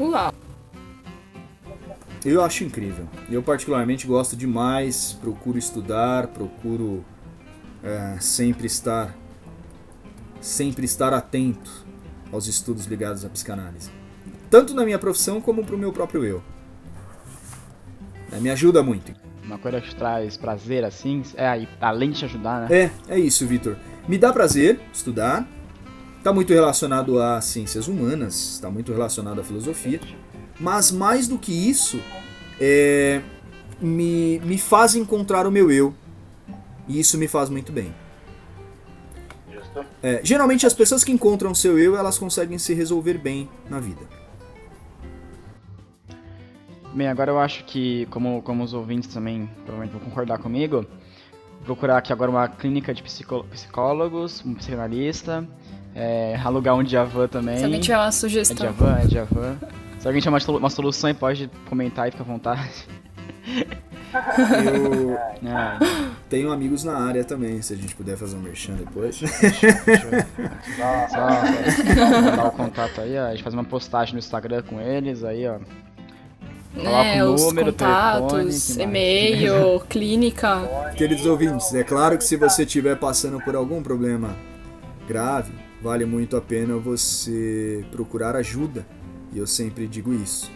[0.00, 0.29] Uau.
[2.24, 3.06] Eu acho incrível.
[3.30, 7.04] Eu particularmente gosto demais, procuro estudar, procuro
[7.82, 9.14] é, sempre estar
[10.40, 11.86] sempre estar atento
[12.32, 13.90] aos estudos ligados à psicanálise.
[14.48, 16.42] Tanto na minha profissão como pro meu próprio eu.
[18.32, 19.12] É, me ajuda muito.
[19.44, 22.90] Uma coisa que traz prazer, assim, é além de te ajudar, né?
[23.08, 23.76] É, é isso, Vitor.
[24.08, 25.46] Me dá prazer estudar.
[26.18, 30.00] Está muito relacionado às ciências humanas, está muito relacionado à filosofia.
[30.60, 32.00] Mas mais do que isso,
[32.60, 33.22] é,
[33.80, 35.94] me, me faz encontrar o meu eu.
[36.86, 37.94] E isso me faz muito bem.
[39.50, 39.84] Justo.
[40.02, 43.80] É, geralmente as pessoas que encontram o seu eu, elas conseguem se resolver bem na
[43.80, 44.02] vida.
[46.92, 50.84] Bem, agora eu acho que, como, como os ouvintes também provavelmente vão concordar comigo,
[51.58, 55.48] vou procurar aqui agora uma clínica de psicó- psicólogos, um psicanalista,
[55.94, 57.58] é, alugar um Djavan também.
[57.58, 58.56] Se alguém tiver uma É sugestão.
[58.56, 59.56] Djavan, é Djavan.
[60.00, 62.70] Se alguém tiver uma, solu- uma solução aí, pode comentar e fica à vontade.
[64.12, 65.78] Eu É,
[66.28, 69.16] tenho amigos na área também, se a gente puder fazer um merchan depois.
[69.16, 69.26] só,
[71.08, 75.22] só mandar o contato aí, ó, a gente faz uma postagem no Instagram com eles,
[75.22, 75.58] aí, ó.
[76.74, 78.78] Coloca né, o os número, contatos, telefone, que mais?
[78.78, 80.92] e-mail, clínica.
[80.96, 84.34] Queridos ouvintes, é claro que se você estiver passando por algum problema
[85.06, 88.86] grave, vale muito a pena você procurar ajuda.
[89.32, 90.50] E eu sempre digo isso.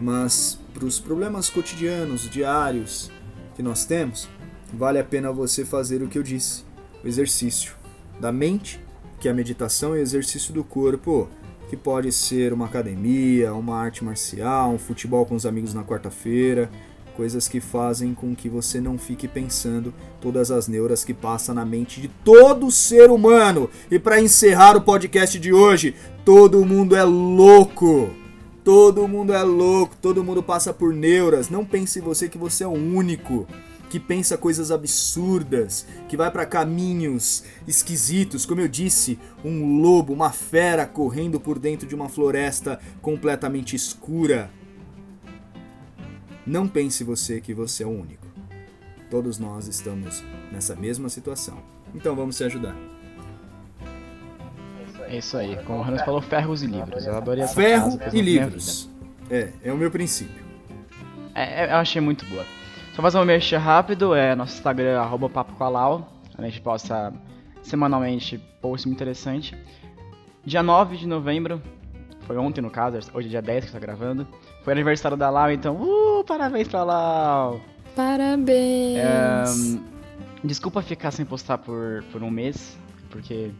[0.00, 3.10] Mas para os problemas cotidianos, diários
[3.56, 4.28] que nós temos,
[4.72, 6.64] vale a pena você fazer o que eu disse:
[7.02, 7.72] o exercício
[8.20, 8.80] da mente,
[9.20, 11.28] que é a meditação e o exercício do corpo,
[11.68, 16.70] que pode ser uma academia, uma arte marcial, um futebol com os amigos na quarta-feira,
[17.18, 21.64] Coisas que fazem com que você não fique pensando todas as neuras que passam na
[21.64, 23.68] mente de todo ser humano.
[23.90, 28.08] E para encerrar o podcast de hoje, todo mundo é louco.
[28.62, 31.50] Todo mundo é louco, todo mundo passa por neuras.
[31.50, 33.48] Não pense você que você é o único
[33.90, 40.30] que pensa coisas absurdas, que vai para caminhos esquisitos, como eu disse, um lobo, uma
[40.30, 44.52] fera correndo por dentro de uma floresta completamente escura.
[46.48, 48.26] Não pense você que você é o único.
[49.10, 51.58] Todos nós estamos nessa mesma situação.
[51.94, 52.74] Então vamos se ajudar.
[55.08, 57.04] É isso aí, como o Hannes falou, ferros e livros.
[57.04, 58.88] Eu adorei essa Ferro frase, e livros.
[59.28, 60.42] É, é o meu princípio.
[61.34, 62.46] É, é, eu achei muito boa.
[62.94, 66.12] Só fazer um mexer rápido, é nosso Instagram, arroba papo com a Lau.
[66.38, 67.12] A gente posta
[67.62, 69.54] semanalmente post muito interessante.
[70.46, 71.60] Dia 9 de novembro,
[72.22, 74.26] foi ontem no caso, hoje é dia 10 que tá gravando.
[74.68, 77.58] Foi aniversário da Lau, então, uh, parabéns pra Lau!
[77.96, 78.98] Parabéns!
[78.98, 79.44] É,
[80.44, 82.76] desculpa ficar sem postar por, por um mês,
[83.08, 83.50] porque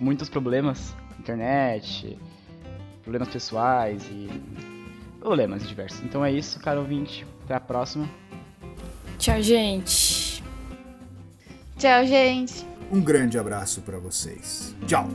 [0.00, 2.18] muitos problemas, internet,
[3.04, 4.28] problemas pessoais e
[5.20, 6.02] problemas diversos.
[6.02, 7.24] Então é isso, caro ouvinte.
[7.44, 8.10] Até a próxima.
[9.18, 10.42] Tchau, gente!
[11.78, 12.66] Tchau, gente.
[12.90, 14.74] Um grande abraço para vocês.
[14.84, 15.06] Tchau.